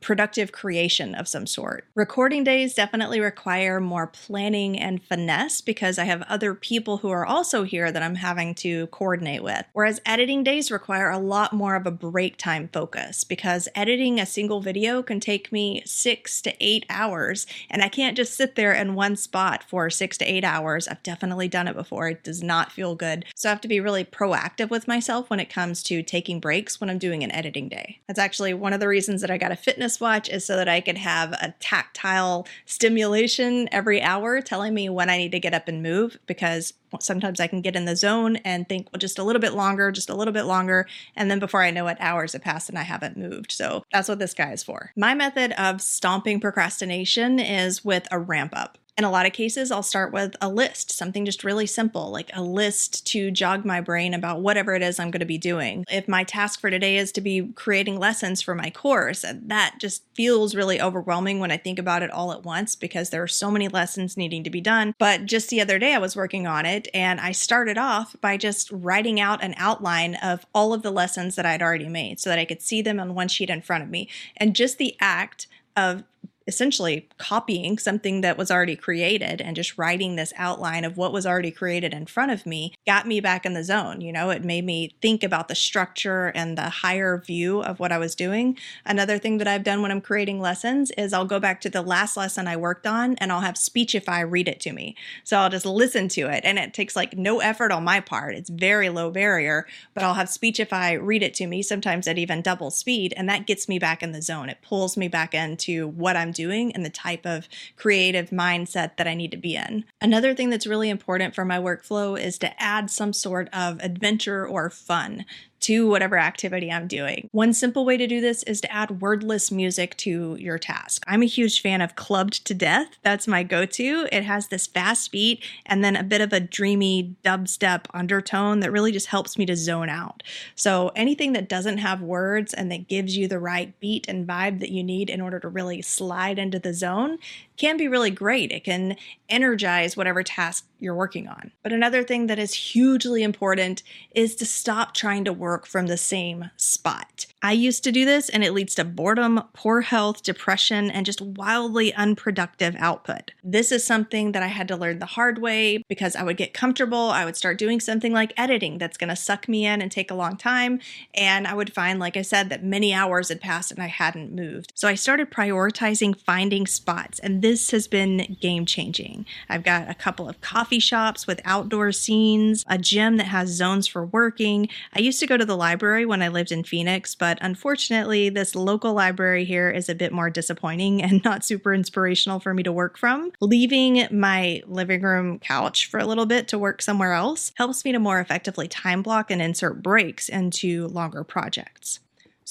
productive 0.00 0.52
creation 0.52 1.14
of 1.14 1.28
some 1.28 1.46
sort. 1.46 1.84
Recording 1.94 2.44
days 2.44 2.74
definitely 2.74 3.20
require 3.20 3.80
more 3.80 4.06
planning 4.06 4.78
and 4.78 5.02
finesse 5.02 5.60
because 5.60 5.98
I 5.98 6.04
have 6.04 6.22
other 6.22 6.54
people 6.54 6.98
who 6.98 7.10
are 7.10 7.26
also 7.26 7.62
here 7.62 7.92
that 7.92 8.02
I'm 8.02 8.16
having 8.16 8.54
to 8.56 8.86
coordinate 8.88 9.42
with. 9.42 9.64
Whereas 9.72 10.00
editing 10.04 10.42
days 10.42 10.70
require 10.70 11.10
a 11.10 11.18
lot 11.18 11.52
more 11.52 11.76
of 11.76 11.86
a 11.86 11.90
break 11.90 12.36
time 12.36 12.68
focus 12.72 13.24
because 13.24 13.68
editing 13.74 14.18
a 14.18 14.26
single 14.26 14.60
video 14.60 15.02
can 15.02 15.20
take 15.20 15.52
me 15.52 15.82
six 15.84 16.40
to 16.42 16.54
eight 16.60 16.84
hours 16.90 17.46
and 17.70 17.82
I 17.82 17.88
can't 17.88 18.16
just 18.16 18.34
sit 18.34 18.54
there 18.54 18.72
and 18.72 18.96
one 18.96 19.11
one 19.12 19.16
spot 19.16 19.62
for 19.62 19.90
six 19.90 20.16
to 20.16 20.24
eight 20.24 20.42
hours. 20.42 20.88
I've 20.88 21.02
definitely 21.02 21.46
done 21.46 21.68
it 21.68 21.76
before. 21.76 22.08
It 22.08 22.24
does 22.24 22.42
not 22.42 22.72
feel 22.72 22.94
good. 22.94 23.26
So 23.34 23.48
I 23.48 23.50
have 23.50 23.60
to 23.60 23.68
be 23.68 23.78
really 23.78 24.06
proactive 24.06 24.70
with 24.70 24.88
myself 24.88 25.28
when 25.28 25.38
it 25.38 25.50
comes 25.50 25.82
to 25.84 26.02
taking 26.02 26.40
breaks 26.40 26.80
when 26.80 26.88
I'm 26.88 26.98
doing 26.98 27.22
an 27.22 27.30
editing 27.30 27.68
day. 27.68 28.00
That's 28.06 28.18
actually 28.18 28.54
one 28.54 28.72
of 28.72 28.80
the 28.80 28.88
reasons 28.88 29.20
that 29.20 29.30
I 29.30 29.36
got 29.36 29.52
a 29.52 29.56
fitness 29.56 30.00
watch 30.00 30.30
is 30.30 30.46
so 30.46 30.56
that 30.56 30.68
I 30.68 30.80
could 30.80 30.96
have 30.96 31.32
a 31.32 31.54
tactile 31.60 32.46
stimulation 32.64 33.68
every 33.70 34.00
hour 34.00 34.40
telling 34.40 34.72
me 34.72 34.88
when 34.88 35.10
I 35.10 35.18
need 35.18 35.32
to 35.32 35.40
get 35.40 35.52
up 35.52 35.68
and 35.68 35.82
move 35.82 36.16
because 36.26 36.72
sometimes 37.00 37.40
I 37.40 37.46
can 37.46 37.60
get 37.60 37.76
in 37.76 37.84
the 37.84 37.96
zone 37.96 38.36
and 38.36 38.68
think, 38.68 38.88
well, 38.92 38.98
just 38.98 39.18
a 39.18 39.22
little 39.22 39.40
bit 39.40 39.54
longer, 39.54 39.90
just 39.90 40.10
a 40.10 40.14
little 40.14 40.32
bit 40.32 40.44
longer. 40.44 40.86
And 41.16 41.30
then 41.30 41.38
before 41.38 41.62
I 41.62 41.70
know 41.70 41.86
it, 41.88 41.96
hours 42.00 42.32
have 42.32 42.42
passed 42.42 42.68
and 42.68 42.78
I 42.78 42.82
haven't 42.82 43.16
moved. 43.16 43.52
So 43.52 43.84
that's 43.92 44.08
what 44.08 44.18
this 44.18 44.34
guy 44.34 44.52
is 44.52 44.62
for. 44.62 44.92
My 44.96 45.14
method 45.14 45.52
of 45.52 45.80
stomping 45.80 46.40
procrastination 46.40 47.38
is 47.38 47.84
with 47.84 48.06
a 48.10 48.18
ramp 48.18 48.52
up. 48.54 48.78
In 48.98 49.04
a 49.04 49.10
lot 49.10 49.24
of 49.24 49.32
cases, 49.32 49.70
I'll 49.70 49.82
start 49.82 50.12
with 50.12 50.36
a 50.42 50.50
list, 50.50 50.92
something 50.92 51.24
just 51.24 51.44
really 51.44 51.64
simple, 51.66 52.10
like 52.10 52.30
a 52.34 52.42
list 52.42 53.06
to 53.06 53.30
jog 53.30 53.64
my 53.64 53.80
brain 53.80 54.12
about 54.12 54.42
whatever 54.42 54.74
it 54.74 54.82
is 54.82 55.00
I'm 55.00 55.10
going 55.10 55.20
to 55.20 55.26
be 55.26 55.38
doing. 55.38 55.86
If 55.90 56.08
my 56.08 56.24
task 56.24 56.60
for 56.60 56.68
today 56.68 56.98
is 56.98 57.10
to 57.12 57.22
be 57.22 57.52
creating 57.54 57.98
lessons 57.98 58.42
for 58.42 58.54
my 58.54 58.68
course, 58.68 59.24
that 59.26 59.76
just 59.78 60.04
feels 60.12 60.54
really 60.54 60.78
overwhelming 60.78 61.40
when 61.40 61.50
I 61.50 61.56
think 61.56 61.78
about 61.78 62.02
it 62.02 62.10
all 62.10 62.32
at 62.32 62.44
once 62.44 62.76
because 62.76 63.08
there 63.08 63.22
are 63.22 63.28
so 63.28 63.50
many 63.50 63.66
lessons 63.66 64.18
needing 64.18 64.44
to 64.44 64.50
be 64.50 64.60
done. 64.60 64.94
But 64.98 65.24
just 65.24 65.48
the 65.48 65.62
other 65.62 65.78
day, 65.78 65.94
I 65.94 65.98
was 65.98 66.14
working 66.14 66.46
on 66.46 66.66
it 66.66 66.86
and 66.92 67.18
I 67.18 67.32
started 67.32 67.78
off 67.78 68.14
by 68.20 68.36
just 68.36 68.70
writing 68.70 69.18
out 69.18 69.42
an 69.42 69.54
outline 69.56 70.16
of 70.16 70.44
all 70.54 70.74
of 70.74 70.82
the 70.82 70.90
lessons 70.90 71.34
that 71.36 71.46
I'd 71.46 71.62
already 71.62 71.88
made 71.88 72.20
so 72.20 72.28
that 72.28 72.38
I 72.38 72.44
could 72.44 72.60
see 72.60 72.82
them 72.82 73.00
on 73.00 73.14
one 73.14 73.28
sheet 73.28 73.48
in 73.48 73.62
front 73.62 73.84
of 73.84 73.88
me. 73.88 74.10
And 74.36 74.54
just 74.54 74.76
the 74.76 74.96
act 75.00 75.46
of 75.76 76.04
essentially 76.46 77.08
copying 77.18 77.78
something 77.78 78.20
that 78.20 78.38
was 78.38 78.50
already 78.50 78.76
created 78.76 79.40
and 79.40 79.56
just 79.56 79.78
writing 79.78 80.16
this 80.16 80.32
outline 80.36 80.84
of 80.84 80.96
what 80.96 81.12
was 81.12 81.26
already 81.26 81.50
created 81.50 81.92
in 81.92 82.06
front 82.06 82.32
of 82.32 82.46
me 82.46 82.74
got 82.86 83.06
me 83.06 83.20
back 83.20 83.46
in 83.46 83.54
the 83.54 83.64
zone. 83.64 84.00
You 84.00 84.12
know, 84.12 84.30
it 84.30 84.44
made 84.44 84.64
me 84.64 84.94
think 85.00 85.22
about 85.22 85.48
the 85.48 85.54
structure 85.54 86.32
and 86.34 86.56
the 86.56 86.68
higher 86.68 87.18
view 87.18 87.62
of 87.62 87.78
what 87.80 87.92
I 87.92 87.98
was 87.98 88.14
doing. 88.14 88.58
Another 88.84 89.18
thing 89.18 89.38
that 89.38 89.48
I've 89.48 89.64
done 89.64 89.82
when 89.82 89.90
I'm 89.90 90.00
creating 90.00 90.40
lessons 90.40 90.90
is 90.92 91.12
I'll 91.12 91.24
go 91.24 91.40
back 91.40 91.60
to 91.62 91.70
the 91.70 91.82
last 91.82 92.16
lesson 92.16 92.48
I 92.48 92.56
worked 92.56 92.86
on 92.86 93.16
and 93.16 93.30
I'll 93.30 93.40
have 93.40 93.56
Speechify 93.56 94.20
read 94.20 94.48
it 94.48 94.60
to 94.60 94.72
me. 94.72 94.96
So 95.24 95.38
I'll 95.38 95.50
just 95.50 95.66
listen 95.66 96.08
to 96.08 96.22
it 96.22 96.42
and 96.44 96.58
it 96.58 96.74
takes 96.74 96.96
like 96.96 97.16
no 97.16 97.40
effort 97.40 97.72
on 97.72 97.84
my 97.84 98.00
part. 98.00 98.34
It's 98.34 98.50
very 98.50 98.88
low 98.88 99.10
barrier, 99.10 99.66
but 99.94 100.02
I'll 100.02 100.14
have 100.14 100.28
Speechify 100.28 100.92
read 100.92 101.22
it 101.22 101.34
to 101.34 101.46
me, 101.46 101.62
sometimes 101.62 102.08
at 102.08 102.18
even 102.18 102.42
double 102.42 102.70
speed, 102.70 103.14
and 103.16 103.28
that 103.28 103.46
gets 103.46 103.68
me 103.68 103.78
back 103.78 104.02
in 104.02 104.12
the 104.12 104.22
zone. 104.22 104.48
It 104.48 104.58
pulls 104.62 104.96
me 104.96 105.08
back 105.08 105.34
into 105.34 105.88
what 105.88 106.16
I'm 106.16 106.31
doing 106.32 106.72
and 106.72 106.84
the 106.84 106.90
type 106.90 107.26
of 107.26 107.48
creative 107.76 108.30
mindset 108.30 108.96
that 108.96 109.06
I 109.06 109.14
need 109.14 109.30
to 109.30 109.36
be 109.36 109.56
in. 109.56 109.84
Another 110.00 110.34
thing 110.34 110.50
that's 110.50 110.66
really 110.66 110.90
important 110.90 111.34
for 111.34 111.44
my 111.44 111.58
workflow 111.58 112.18
is 112.18 112.38
to 112.38 112.62
add 112.62 112.90
some 112.90 113.12
sort 113.12 113.48
of 113.52 113.78
adventure 113.80 114.46
or 114.46 114.70
fun 114.70 115.24
to 115.62 115.88
whatever 115.88 116.18
activity 116.18 116.70
I'm 116.70 116.86
doing. 116.86 117.28
One 117.32 117.52
simple 117.52 117.84
way 117.84 117.96
to 117.96 118.06
do 118.06 118.20
this 118.20 118.42
is 118.44 118.60
to 118.60 118.72
add 118.72 119.00
wordless 119.00 119.50
music 119.50 119.96
to 119.98 120.36
your 120.38 120.58
task. 120.58 121.02
I'm 121.06 121.22
a 121.22 121.26
huge 121.26 121.60
fan 121.60 121.80
of 121.80 121.96
Clubbed 121.96 122.44
to 122.46 122.54
Death. 122.54 122.98
That's 123.02 123.28
my 123.28 123.42
go 123.42 123.64
to. 123.66 124.08
It 124.12 124.24
has 124.24 124.48
this 124.48 124.66
fast 124.66 125.12
beat 125.12 125.44
and 125.66 125.84
then 125.84 125.96
a 125.96 126.02
bit 126.02 126.20
of 126.20 126.32
a 126.32 126.40
dreamy 126.40 127.16
dubstep 127.24 127.86
undertone 127.94 128.60
that 128.60 128.72
really 128.72 128.92
just 128.92 129.06
helps 129.06 129.38
me 129.38 129.46
to 129.46 129.56
zone 129.56 129.88
out. 129.88 130.22
So 130.54 130.90
anything 130.94 131.32
that 131.32 131.48
doesn't 131.48 131.78
have 131.78 132.02
words 132.02 132.52
and 132.52 132.70
that 132.70 132.88
gives 132.88 133.16
you 133.16 133.28
the 133.28 133.38
right 133.38 133.78
beat 133.80 134.08
and 134.08 134.26
vibe 134.26 134.60
that 134.60 134.70
you 134.70 134.82
need 134.82 135.10
in 135.10 135.20
order 135.20 135.38
to 135.40 135.48
really 135.48 135.82
slide 135.82 136.38
into 136.38 136.58
the 136.58 136.74
zone 136.74 137.18
can 137.56 137.76
be 137.76 137.88
really 137.88 138.10
great. 138.10 138.50
It 138.50 138.64
can 138.64 138.96
energize 139.28 139.96
whatever 139.96 140.22
task 140.22 140.66
you're 140.82 140.94
working 140.94 141.28
on. 141.28 141.52
But 141.62 141.72
another 141.72 142.02
thing 142.02 142.26
that 142.26 142.38
is 142.38 142.54
hugely 142.54 143.22
important 143.22 143.82
is 144.14 144.34
to 144.36 144.46
stop 144.46 144.94
trying 144.94 145.24
to 145.24 145.32
work 145.32 145.66
from 145.66 145.86
the 145.86 145.96
same 145.96 146.50
spot. 146.56 147.26
I 147.42 147.52
used 147.52 147.82
to 147.84 147.92
do 147.92 148.04
this 148.04 148.28
and 148.28 148.44
it 148.44 148.52
leads 148.52 148.74
to 148.76 148.84
boredom, 148.84 149.42
poor 149.52 149.80
health, 149.80 150.22
depression, 150.22 150.90
and 150.90 151.04
just 151.04 151.20
wildly 151.20 151.92
unproductive 151.94 152.76
output. 152.78 153.32
This 153.42 153.72
is 153.72 153.84
something 153.84 154.32
that 154.32 154.42
I 154.42 154.46
had 154.46 154.68
to 154.68 154.76
learn 154.76 155.00
the 155.00 155.06
hard 155.06 155.38
way 155.38 155.82
because 155.88 156.14
I 156.14 156.22
would 156.22 156.36
get 156.36 156.54
comfortable. 156.54 157.10
I 157.10 157.24
would 157.24 157.36
start 157.36 157.58
doing 157.58 157.80
something 157.80 158.12
like 158.12 158.32
editing 158.36 158.78
that's 158.78 158.96
going 158.96 159.10
to 159.10 159.16
suck 159.16 159.48
me 159.48 159.66
in 159.66 159.82
and 159.82 159.90
take 159.90 160.10
a 160.10 160.14
long 160.14 160.36
time. 160.36 160.80
And 161.14 161.46
I 161.46 161.54
would 161.54 161.72
find, 161.72 161.98
like 161.98 162.16
I 162.16 162.22
said, 162.22 162.48
that 162.50 162.62
many 162.62 162.94
hours 162.94 163.28
had 163.28 163.40
passed 163.40 163.72
and 163.72 163.82
I 163.82 163.88
hadn't 163.88 164.32
moved. 164.32 164.72
So 164.76 164.86
I 164.86 164.94
started 164.94 165.30
prioritizing 165.30 166.18
finding 166.18 166.66
spots, 166.66 167.18
and 167.18 167.42
this 167.42 167.70
has 167.72 167.88
been 167.88 168.36
game 168.40 168.66
changing. 168.66 169.26
I've 169.48 169.64
got 169.64 169.90
a 169.90 169.94
couple 169.94 170.28
of 170.28 170.40
coffee 170.40 170.78
shops 170.78 171.26
with 171.26 171.40
outdoor 171.44 171.92
scenes, 171.92 172.64
a 172.68 172.78
gym 172.78 173.16
that 173.16 173.26
has 173.26 173.50
zones 173.50 173.86
for 173.86 174.04
working. 174.06 174.68
I 174.94 175.00
used 175.00 175.20
to 175.20 175.26
go 175.26 175.36
to 175.36 175.44
the 175.44 175.56
library 175.56 176.06
when 176.06 176.22
I 176.22 176.28
lived 176.28 176.52
in 176.52 176.64
Phoenix, 176.64 177.14
but 177.14 177.31
unfortunately, 177.40 178.28
this 178.28 178.54
local 178.54 178.92
library 178.92 179.44
here 179.44 179.70
is 179.70 179.88
a 179.88 179.94
bit 179.94 180.12
more 180.12 180.30
disappointing 180.30 181.02
and 181.02 181.24
not 181.24 181.44
super 181.44 181.72
inspirational 181.72 182.40
for 182.40 182.54
me 182.54 182.62
to 182.62 182.72
work 182.72 182.98
from. 182.98 183.32
Leaving 183.40 184.06
my 184.10 184.62
living 184.66 185.02
room 185.02 185.38
couch 185.38 185.86
for 185.86 185.98
a 185.98 186.06
little 186.06 186.26
bit 186.26 186.48
to 186.48 186.58
work 186.58 186.82
somewhere 186.82 187.12
else 187.12 187.52
helps 187.56 187.84
me 187.84 187.92
to 187.92 187.98
more 187.98 188.20
effectively 188.20 188.68
time 188.68 189.02
block 189.02 189.30
and 189.30 189.40
insert 189.40 189.82
breaks 189.82 190.28
into 190.28 190.88
longer 190.88 191.24
projects. 191.24 192.00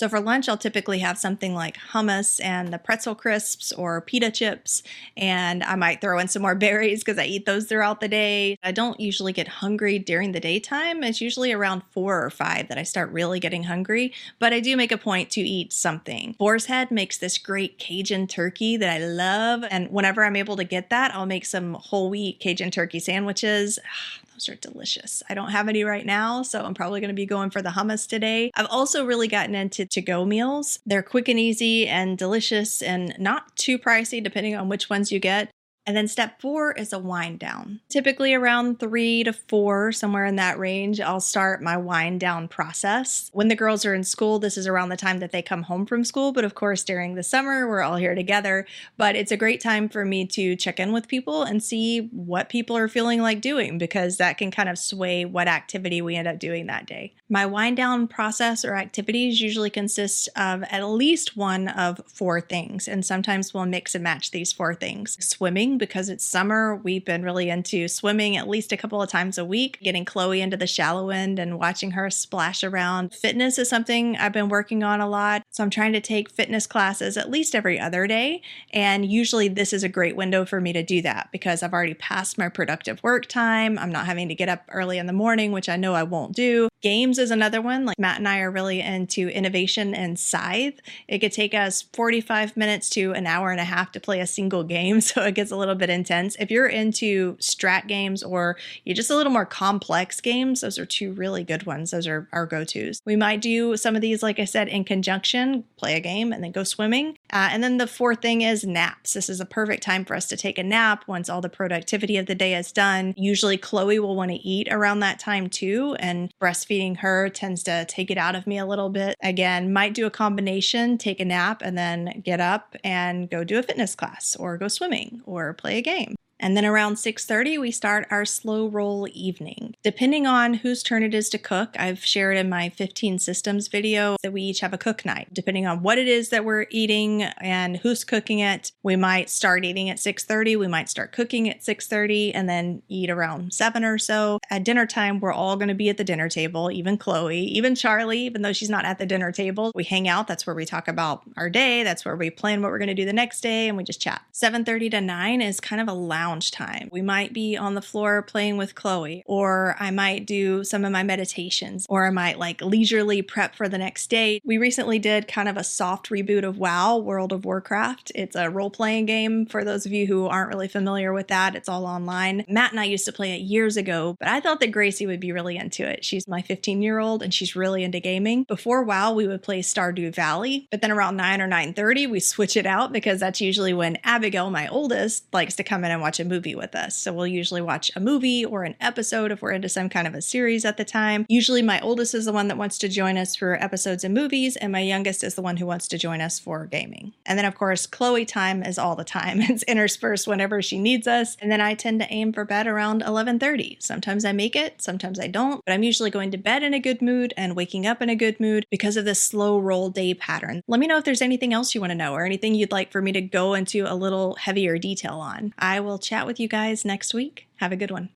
So 0.01 0.09
for 0.09 0.19
lunch, 0.19 0.49
I'll 0.49 0.57
typically 0.57 0.97
have 0.97 1.19
something 1.19 1.53
like 1.53 1.77
hummus 1.77 2.43
and 2.43 2.73
the 2.73 2.79
pretzel 2.79 3.13
crisps 3.13 3.71
or 3.71 4.01
pita 4.01 4.31
chips, 4.31 4.81
and 5.15 5.63
I 5.63 5.75
might 5.75 6.01
throw 6.01 6.17
in 6.17 6.27
some 6.27 6.41
more 6.41 6.55
berries 6.65 7.03
because 7.03 7.19
I 7.19 7.25
eat 7.25 7.45
those 7.45 7.65
throughout 7.65 8.01
the 8.01 8.07
day. 8.07 8.57
I 8.63 8.71
don't 8.71 8.99
usually 8.99 9.31
get 9.31 9.47
hungry 9.47 9.99
during 9.99 10.31
the 10.31 10.39
daytime. 10.39 11.03
It's 11.03 11.21
usually 11.21 11.51
around 11.51 11.83
four 11.91 12.25
or 12.25 12.31
five 12.31 12.67
that 12.69 12.79
I 12.79 12.83
start 12.83 13.11
really 13.11 13.39
getting 13.39 13.65
hungry, 13.65 14.11
but 14.39 14.53
I 14.53 14.59
do 14.59 14.75
make 14.75 14.91
a 14.91 14.97
point 14.97 15.29
to 15.33 15.41
eat 15.41 15.71
something. 15.71 16.35
Boar's 16.39 16.65
Head 16.65 16.89
makes 16.89 17.19
this 17.19 17.37
great 17.37 17.77
Cajun 17.77 18.25
turkey 18.25 18.77
that 18.77 18.89
I 18.89 19.05
love, 19.05 19.63
and 19.69 19.91
whenever 19.91 20.23
I'm 20.23 20.35
able 20.35 20.57
to 20.57 20.63
get 20.63 20.89
that, 20.89 21.13
I'll 21.13 21.27
make 21.27 21.45
some 21.45 21.75
whole 21.75 22.09
wheat 22.09 22.39
Cajun 22.39 22.71
turkey 22.71 22.97
sandwiches. 22.97 23.77
Ah, 23.85 24.30
Those 24.41 24.55
are 24.55 24.59
delicious. 24.59 25.21
I 25.29 25.35
don't 25.35 25.51
have 25.51 25.69
any 25.69 25.83
right 25.83 26.05
now, 26.05 26.41
so 26.41 26.63
I'm 26.63 26.73
probably 26.73 26.99
going 26.99 27.09
to 27.09 27.15
be 27.15 27.27
going 27.27 27.51
for 27.51 27.61
the 27.61 27.69
hummus 27.69 28.07
today. 28.07 28.49
I've 28.55 28.67
also 28.71 29.05
really 29.05 29.27
gotten 29.27 29.53
into 29.53 29.85
to 29.85 30.01
go 30.01 30.25
meals. 30.25 30.79
They're 30.85 31.03
quick 31.03 31.27
and 31.27 31.39
easy 31.39 31.87
and 31.87 32.17
delicious 32.17 32.81
and 32.81 33.13
not 33.19 33.55
too 33.55 33.77
pricey 33.77 34.23
depending 34.23 34.55
on 34.55 34.67
which 34.67 34.89
ones 34.89 35.11
you 35.11 35.19
get. 35.19 35.51
And 35.87 35.97
then 35.97 36.07
step 36.07 36.39
four 36.39 36.73
is 36.73 36.93
a 36.93 36.99
wind 36.99 37.39
down. 37.39 37.79
Typically 37.89 38.33
around 38.33 38.79
three 38.79 39.23
to 39.23 39.33
four, 39.33 39.91
somewhere 39.91 40.25
in 40.25 40.35
that 40.35 40.59
range, 40.59 41.01
I'll 41.01 41.19
start 41.19 41.61
my 41.61 41.75
wind 41.75 42.19
down 42.19 42.47
process. 42.47 43.31
When 43.33 43.47
the 43.47 43.55
girls 43.55 43.83
are 43.85 43.95
in 43.95 44.03
school, 44.03 44.37
this 44.37 44.57
is 44.57 44.67
around 44.67 44.89
the 44.89 44.97
time 44.97 45.19
that 45.19 45.31
they 45.31 45.41
come 45.41 45.63
home 45.63 45.87
from 45.87 46.03
school. 46.03 46.33
But 46.33 46.45
of 46.45 46.53
course, 46.53 46.83
during 46.83 47.15
the 47.15 47.23
summer, 47.23 47.67
we're 47.67 47.81
all 47.81 47.95
here 47.95 48.13
together. 48.13 48.67
But 48.97 49.15
it's 49.15 49.31
a 49.31 49.37
great 49.37 49.59
time 49.59 49.89
for 49.89 50.05
me 50.05 50.25
to 50.27 50.55
check 50.55 50.79
in 50.79 50.93
with 50.93 51.07
people 51.07 51.43
and 51.43 51.63
see 51.63 52.09
what 52.11 52.49
people 52.49 52.77
are 52.77 52.87
feeling 52.87 53.21
like 53.21 53.41
doing 53.41 53.79
because 53.79 54.17
that 54.17 54.37
can 54.37 54.51
kind 54.51 54.69
of 54.69 54.77
sway 54.77 55.25
what 55.25 55.47
activity 55.47 56.01
we 56.01 56.15
end 56.15 56.27
up 56.27 56.37
doing 56.37 56.67
that 56.67 56.85
day. 56.85 57.15
My 57.27 57.45
wind 57.47 57.77
down 57.77 58.07
process 58.07 58.63
or 58.63 58.75
activities 58.75 59.41
usually 59.41 59.69
consist 59.69 60.29
of 60.35 60.63
at 60.63 60.87
least 60.87 61.35
one 61.35 61.69
of 61.69 62.01
four 62.07 62.39
things. 62.39 62.87
And 62.87 63.03
sometimes 63.03 63.53
we'll 63.53 63.65
mix 63.65 63.95
and 63.95 64.03
match 64.03 64.29
these 64.29 64.53
four 64.53 64.75
things 64.75 65.17
swimming 65.25 65.70
swimming 65.71 65.77
because 65.77 66.09
it's 66.09 66.25
summer. 66.25 66.75
We've 66.75 67.03
been 67.03 67.23
really 67.23 67.49
into 67.49 67.87
swimming 67.87 68.37
at 68.37 68.47
least 68.47 68.71
a 68.71 68.77
couple 68.77 69.01
of 69.01 69.09
times 69.09 69.37
a 69.37 69.45
week, 69.45 69.79
getting 69.81 70.05
Chloe 70.05 70.41
into 70.41 70.57
the 70.57 70.67
shallow 70.67 71.09
end 71.09 71.39
and 71.39 71.59
watching 71.59 71.91
her 71.91 72.09
splash 72.09 72.63
around. 72.63 73.13
Fitness 73.13 73.57
is 73.57 73.69
something 73.69 74.17
I've 74.17 74.33
been 74.33 74.49
working 74.49 74.83
on 74.83 75.01
a 75.01 75.07
lot. 75.07 75.43
So 75.49 75.63
I'm 75.63 75.69
trying 75.69 75.93
to 75.93 76.01
take 76.01 76.29
fitness 76.29 76.67
classes 76.67 77.17
at 77.17 77.29
least 77.29 77.55
every 77.55 77.79
other 77.79 78.07
day. 78.07 78.41
And 78.73 79.05
usually 79.05 79.47
this 79.47 79.73
is 79.73 79.83
a 79.83 79.89
great 79.89 80.15
window 80.15 80.45
for 80.45 80.59
me 80.59 80.73
to 80.73 80.83
do 80.83 81.01
that 81.03 81.29
because 81.31 81.63
I've 81.63 81.73
already 81.73 81.93
passed 81.93 82.37
my 82.37 82.49
productive 82.49 83.01
work 83.03 83.27
time. 83.27 83.77
I'm 83.77 83.91
not 83.91 84.05
having 84.05 84.27
to 84.29 84.35
get 84.35 84.49
up 84.49 84.63
early 84.69 84.97
in 84.97 85.07
the 85.07 85.13
morning, 85.13 85.51
which 85.51 85.69
I 85.69 85.77
know 85.77 85.93
I 85.93 86.03
won't 86.03 86.35
do. 86.35 86.69
Games 86.81 87.19
is 87.19 87.31
another 87.31 87.61
one. 87.61 87.85
Like 87.85 87.99
Matt 87.99 88.17
and 88.17 88.27
I 88.27 88.39
are 88.39 88.51
really 88.51 88.81
into 88.81 89.29
innovation 89.29 89.93
and 89.93 90.17
scythe. 90.17 90.79
It 91.07 91.19
could 91.19 91.31
take 91.31 91.53
us 91.53 91.83
45 91.93 92.57
minutes 92.57 92.89
to 92.91 93.13
an 93.13 93.27
hour 93.27 93.51
and 93.51 93.59
a 93.59 93.65
half 93.65 93.91
to 93.91 93.99
play 93.99 94.19
a 94.19 94.27
single 94.27 94.63
game. 94.63 94.99
So 95.11 95.23
it 95.23 95.35
gets 95.35 95.51
a 95.51 95.57
little 95.61 95.75
bit 95.75 95.89
intense. 95.89 96.35
If 96.39 96.51
you're 96.51 96.67
into 96.67 97.35
strat 97.37 97.87
games 97.87 98.23
or 98.23 98.57
you're 98.83 98.95
just 98.95 99.09
a 99.09 99.15
little 99.15 99.31
more 99.31 99.45
complex 99.45 100.19
games, 100.19 100.61
those 100.61 100.77
are 100.77 100.85
two 100.85 101.13
really 101.13 101.43
good 101.43 101.65
ones. 101.65 101.91
Those 101.91 102.07
are 102.07 102.27
our 102.33 102.45
go 102.45 102.65
tos. 102.65 102.99
We 103.05 103.15
might 103.15 103.41
do 103.41 103.77
some 103.77 103.95
of 103.95 104.01
these, 104.01 104.21
like 104.21 104.39
I 104.39 104.45
said, 104.45 104.67
in 104.67 104.83
conjunction, 104.83 105.63
play 105.77 105.95
a 105.95 105.99
game 105.99 106.33
and 106.33 106.43
then 106.43 106.51
go 106.51 106.63
swimming. 106.63 107.17
Uh, 107.31 107.49
and 107.51 107.63
then 107.63 107.77
the 107.77 107.87
fourth 107.87 108.21
thing 108.21 108.41
is 108.41 108.63
naps. 108.63 109.13
This 109.13 109.29
is 109.29 109.39
a 109.39 109.45
perfect 109.45 109.83
time 109.83 110.05
for 110.05 110.15
us 110.15 110.27
to 110.27 110.37
take 110.37 110.57
a 110.57 110.63
nap 110.63 111.03
once 111.07 111.29
all 111.29 111.41
the 111.41 111.49
productivity 111.49 112.17
of 112.17 112.25
the 112.25 112.35
day 112.35 112.55
is 112.55 112.71
done. 112.71 113.13
Usually, 113.17 113.57
Chloe 113.57 113.99
will 113.99 114.15
want 114.15 114.31
to 114.31 114.37
eat 114.37 114.67
around 114.71 114.99
that 114.99 115.19
time 115.19 115.49
too, 115.49 115.95
and 115.99 116.31
breastfeeding 116.41 116.97
her 116.97 117.29
tends 117.29 117.63
to 117.63 117.85
take 117.85 118.11
it 118.11 118.17
out 118.17 118.35
of 118.35 118.47
me 118.47 118.57
a 118.57 118.65
little 118.65 118.89
bit. 118.89 119.15
Again, 119.21 119.73
might 119.73 119.93
do 119.93 120.05
a 120.05 120.11
combination, 120.11 120.97
take 120.97 121.19
a 121.19 121.25
nap, 121.25 121.61
and 121.63 121.77
then 121.77 122.21
get 122.23 122.39
up 122.39 122.75
and 122.83 123.29
go 123.29 123.43
do 123.43 123.59
a 123.59 123.63
fitness 123.63 123.95
class 123.95 124.35
or 124.35 124.57
go 124.57 124.67
swimming 124.67 125.21
or 125.25 125.53
play 125.53 125.77
a 125.77 125.81
game. 125.81 126.15
And 126.41 126.57
then 126.57 126.65
around 126.65 126.95
6:30 126.95 127.59
we 127.59 127.69
start 127.69 128.07
our 128.09 128.25
slow 128.25 128.67
roll 128.67 129.07
evening. 129.13 129.75
Depending 129.83 130.25
on 130.25 130.55
whose 130.55 130.81
turn 130.81 131.03
it 131.03 131.13
is 131.13 131.29
to 131.29 131.37
cook, 131.37 131.75
I've 131.77 132.03
shared 132.03 132.35
in 132.35 132.49
my 132.49 132.69
15 132.69 133.19
systems 133.19 133.67
video 133.67 134.17
that 134.23 134.33
we 134.33 134.41
each 134.41 134.61
have 134.61 134.73
a 134.73 134.77
cook 134.77 135.05
night. 135.05 135.27
Depending 135.31 135.67
on 135.67 135.83
what 135.83 135.99
it 135.99 136.07
is 136.07 136.29
that 136.29 136.43
we're 136.43 136.65
eating 136.71 137.23
and 137.23 137.77
who's 137.77 138.03
cooking 138.03 138.39
it, 138.39 138.71
we 138.81 138.95
might 138.95 139.29
start 139.29 139.63
eating 139.63 139.89
at 139.89 139.99
6:30, 139.99 140.55
we 140.55 140.67
might 140.67 140.89
start 140.89 141.11
cooking 141.11 141.47
at 141.47 141.63
6:30 141.63 142.33
and 142.33 142.49
then 142.49 142.81
eat 142.89 143.11
around 143.11 143.53
7 143.53 143.85
or 143.85 143.99
so. 143.99 144.39
At 144.49 144.63
dinner 144.63 144.87
time, 144.87 145.19
we're 145.19 145.31
all 145.31 145.55
going 145.57 145.67
to 145.67 145.75
be 145.75 145.89
at 145.89 145.97
the 145.97 146.03
dinner 146.03 146.27
table, 146.27 146.71
even 146.71 146.97
Chloe, 146.97 147.37
even 147.37 147.75
Charlie, 147.75 148.21
even 148.21 148.41
though 148.41 148.53
she's 148.53 148.69
not 148.69 148.85
at 148.85 148.97
the 148.97 149.05
dinner 149.05 149.31
table. 149.31 149.71
We 149.75 149.83
hang 149.83 150.07
out, 150.07 150.27
that's 150.27 150.47
where 150.47 150.55
we 150.55 150.65
talk 150.65 150.87
about 150.87 151.21
our 151.37 151.51
day, 151.51 151.83
that's 151.83 152.03
where 152.03 152.15
we 152.15 152.31
plan 152.31 152.63
what 152.63 152.71
we're 152.71 152.79
going 152.79 152.87
to 152.87 152.95
do 152.95 153.05
the 153.05 153.13
next 153.13 153.41
day 153.41 153.67
and 153.67 153.77
we 153.77 153.83
just 153.83 154.01
chat. 154.01 154.23
7:30 154.33 154.89
to 154.89 155.01
9 155.01 155.41
is 155.41 155.59
kind 155.59 155.79
of 155.81 155.87
a 155.87 155.93
lounge 155.93 156.30
lounge 156.31 156.51
time. 156.51 156.87
We 156.93 157.01
might 157.01 157.33
be 157.33 157.57
on 157.57 157.75
the 157.75 157.81
floor 157.81 158.21
playing 158.21 158.55
with 158.55 158.73
Chloe, 158.73 159.21
or 159.25 159.75
I 159.81 159.91
might 159.91 160.25
do 160.25 160.63
some 160.63 160.85
of 160.85 160.91
my 160.93 161.03
meditations, 161.03 161.85
or 161.89 162.07
I 162.07 162.09
might 162.09 162.39
like 162.39 162.61
leisurely 162.61 163.21
prep 163.21 163.53
for 163.53 163.67
the 163.67 163.77
next 163.77 164.09
day. 164.09 164.39
We 164.45 164.57
recently 164.57 164.97
did 164.97 165.27
kind 165.27 165.49
of 165.49 165.57
a 165.57 165.63
soft 165.63 166.09
reboot 166.09 166.45
of 166.45 166.57
WoW, 166.57 166.97
World 166.99 167.33
of 167.33 167.43
Warcraft. 167.43 168.13
It's 168.15 168.37
a 168.37 168.49
role 168.49 168.69
playing 168.69 169.07
game 169.07 169.45
for 169.45 169.65
those 169.65 169.85
of 169.85 169.91
you 169.91 170.07
who 170.07 170.27
aren't 170.27 170.47
really 170.47 170.69
familiar 170.69 171.11
with 171.11 171.27
that. 171.27 171.53
It's 171.53 171.67
all 171.67 171.85
online. 171.85 172.45
Matt 172.47 172.71
and 172.71 172.79
I 172.79 172.85
used 172.85 173.05
to 173.05 173.11
play 173.11 173.33
it 173.33 173.41
years 173.41 173.75
ago, 173.75 174.15
but 174.17 174.29
I 174.29 174.39
thought 174.39 174.61
that 174.61 174.71
Gracie 174.71 175.05
would 175.05 175.19
be 175.19 175.33
really 175.33 175.57
into 175.57 175.85
it. 175.85 176.05
She's 176.05 176.29
my 176.29 176.41
15 176.41 176.81
year 176.81 176.99
old 176.99 177.21
and 177.21 177.33
she's 177.33 177.57
really 177.57 177.83
into 177.83 177.99
gaming. 177.99 178.45
Before 178.45 178.83
WoW, 178.83 179.11
we 179.11 179.27
would 179.27 179.43
play 179.43 179.61
Stardew 179.61 180.15
Valley, 180.15 180.69
but 180.71 180.81
then 180.81 180.91
around 180.91 181.17
9 181.17 181.41
or 181.41 181.47
9:30, 181.49 182.09
we 182.09 182.21
switch 182.21 182.55
it 182.55 182.65
out 182.65 182.93
because 182.93 183.19
that's 183.19 183.41
usually 183.41 183.73
when 183.73 183.97
Abigail, 184.05 184.49
my 184.49 184.69
oldest, 184.69 185.25
likes 185.33 185.55
to 185.55 185.63
come 185.63 185.83
in 185.83 185.91
and 185.91 185.99
watch 185.99 186.20
a 186.21 186.25
movie 186.25 186.55
with 186.55 186.75
us. 186.75 186.95
So 186.95 187.11
we'll 187.11 187.27
usually 187.27 187.61
watch 187.61 187.91
a 187.95 187.99
movie 187.99 188.45
or 188.45 188.63
an 188.63 188.75
episode 188.79 189.31
if 189.31 189.41
we're 189.41 189.51
into 189.51 189.67
some 189.67 189.89
kind 189.89 190.07
of 190.07 190.15
a 190.15 190.21
series 190.21 190.63
at 190.63 190.77
the 190.77 190.85
time. 190.85 191.25
Usually 191.27 191.61
my 191.61 191.81
oldest 191.81 192.13
is 192.13 192.25
the 192.25 192.31
one 192.31 192.47
that 192.47 192.57
wants 192.57 192.77
to 192.79 192.87
join 192.87 193.17
us 193.17 193.35
for 193.35 193.61
episodes 193.61 194.03
and 194.03 194.13
movies, 194.13 194.55
and 194.55 194.71
my 194.71 194.79
youngest 194.79 195.23
is 195.23 195.35
the 195.35 195.41
one 195.41 195.57
who 195.57 195.65
wants 195.65 195.87
to 195.89 195.97
join 195.97 196.21
us 196.21 196.39
for 196.39 196.65
gaming. 196.65 197.13
And 197.25 197.37
then 197.37 197.45
of 197.45 197.55
course, 197.55 197.85
Chloe 197.85 198.25
time 198.25 198.63
is 198.63 198.77
all 198.77 198.95
the 198.95 199.03
time. 199.03 199.41
It's 199.51 199.63
interspersed 199.63 200.27
whenever 200.27 200.61
she 200.61 200.79
needs 200.79 201.07
us. 201.07 201.35
And 201.41 201.51
then 201.51 201.59
I 201.59 201.73
tend 201.73 201.99
to 201.99 202.13
aim 202.13 202.31
for 202.31 202.45
bed 202.45 202.67
around 202.67 203.01
11:30. 203.01 203.81
Sometimes 203.81 204.23
I 204.23 204.31
make 204.31 204.55
it, 204.55 204.81
sometimes 204.81 205.19
I 205.19 205.27
don't, 205.27 205.61
but 205.65 205.73
I'm 205.73 205.83
usually 205.83 206.09
going 206.09 206.31
to 206.31 206.37
bed 206.37 206.63
in 206.63 206.73
a 206.73 206.79
good 206.79 207.01
mood 207.01 207.33
and 207.35 207.55
waking 207.55 207.85
up 207.85 208.01
in 208.01 208.09
a 208.09 208.15
good 208.15 208.39
mood 208.39 208.65
because 208.71 208.95
of 208.95 209.03
this 209.03 209.21
slow 209.21 209.59
roll 209.59 209.89
day 209.89 210.13
pattern. 210.13 210.63
Let 210.67 210.79
me 210.79 210.87
know 210.87 210.97
if 210.97 211.03
there's 211.03 211.21
anything 211.21 211.53
else 211.53 211.75
you 211.75 211.81
want 211.81 211.91
to 211.91 211.95
know 211.95 212.13
or 212.13 212.25
anything 212.25 212.55
you'd 212.55 212.71
like 212.71 212.91
for 212.91 213.01
me 213.01 213.11
to 213.11 213.21
go 213.21 213.53
into 213.53 213.85
a 213.85 213.95
little 213.95 214.35
heavier 214.35 214.77
detail 214.77 215.15
on. 215.15 215.53
I 215.57 215.79
will 215.79 215.97
chat 216.11 216.27
with 216.27 216.41
you 216.41 216.49
guys 216.49 216.83
next 216.83 217.13
week. 217.13 217.47
Have 217.61 217.71
a 217.71 217.77
good 217.77 217.89
one. 217.89 218.09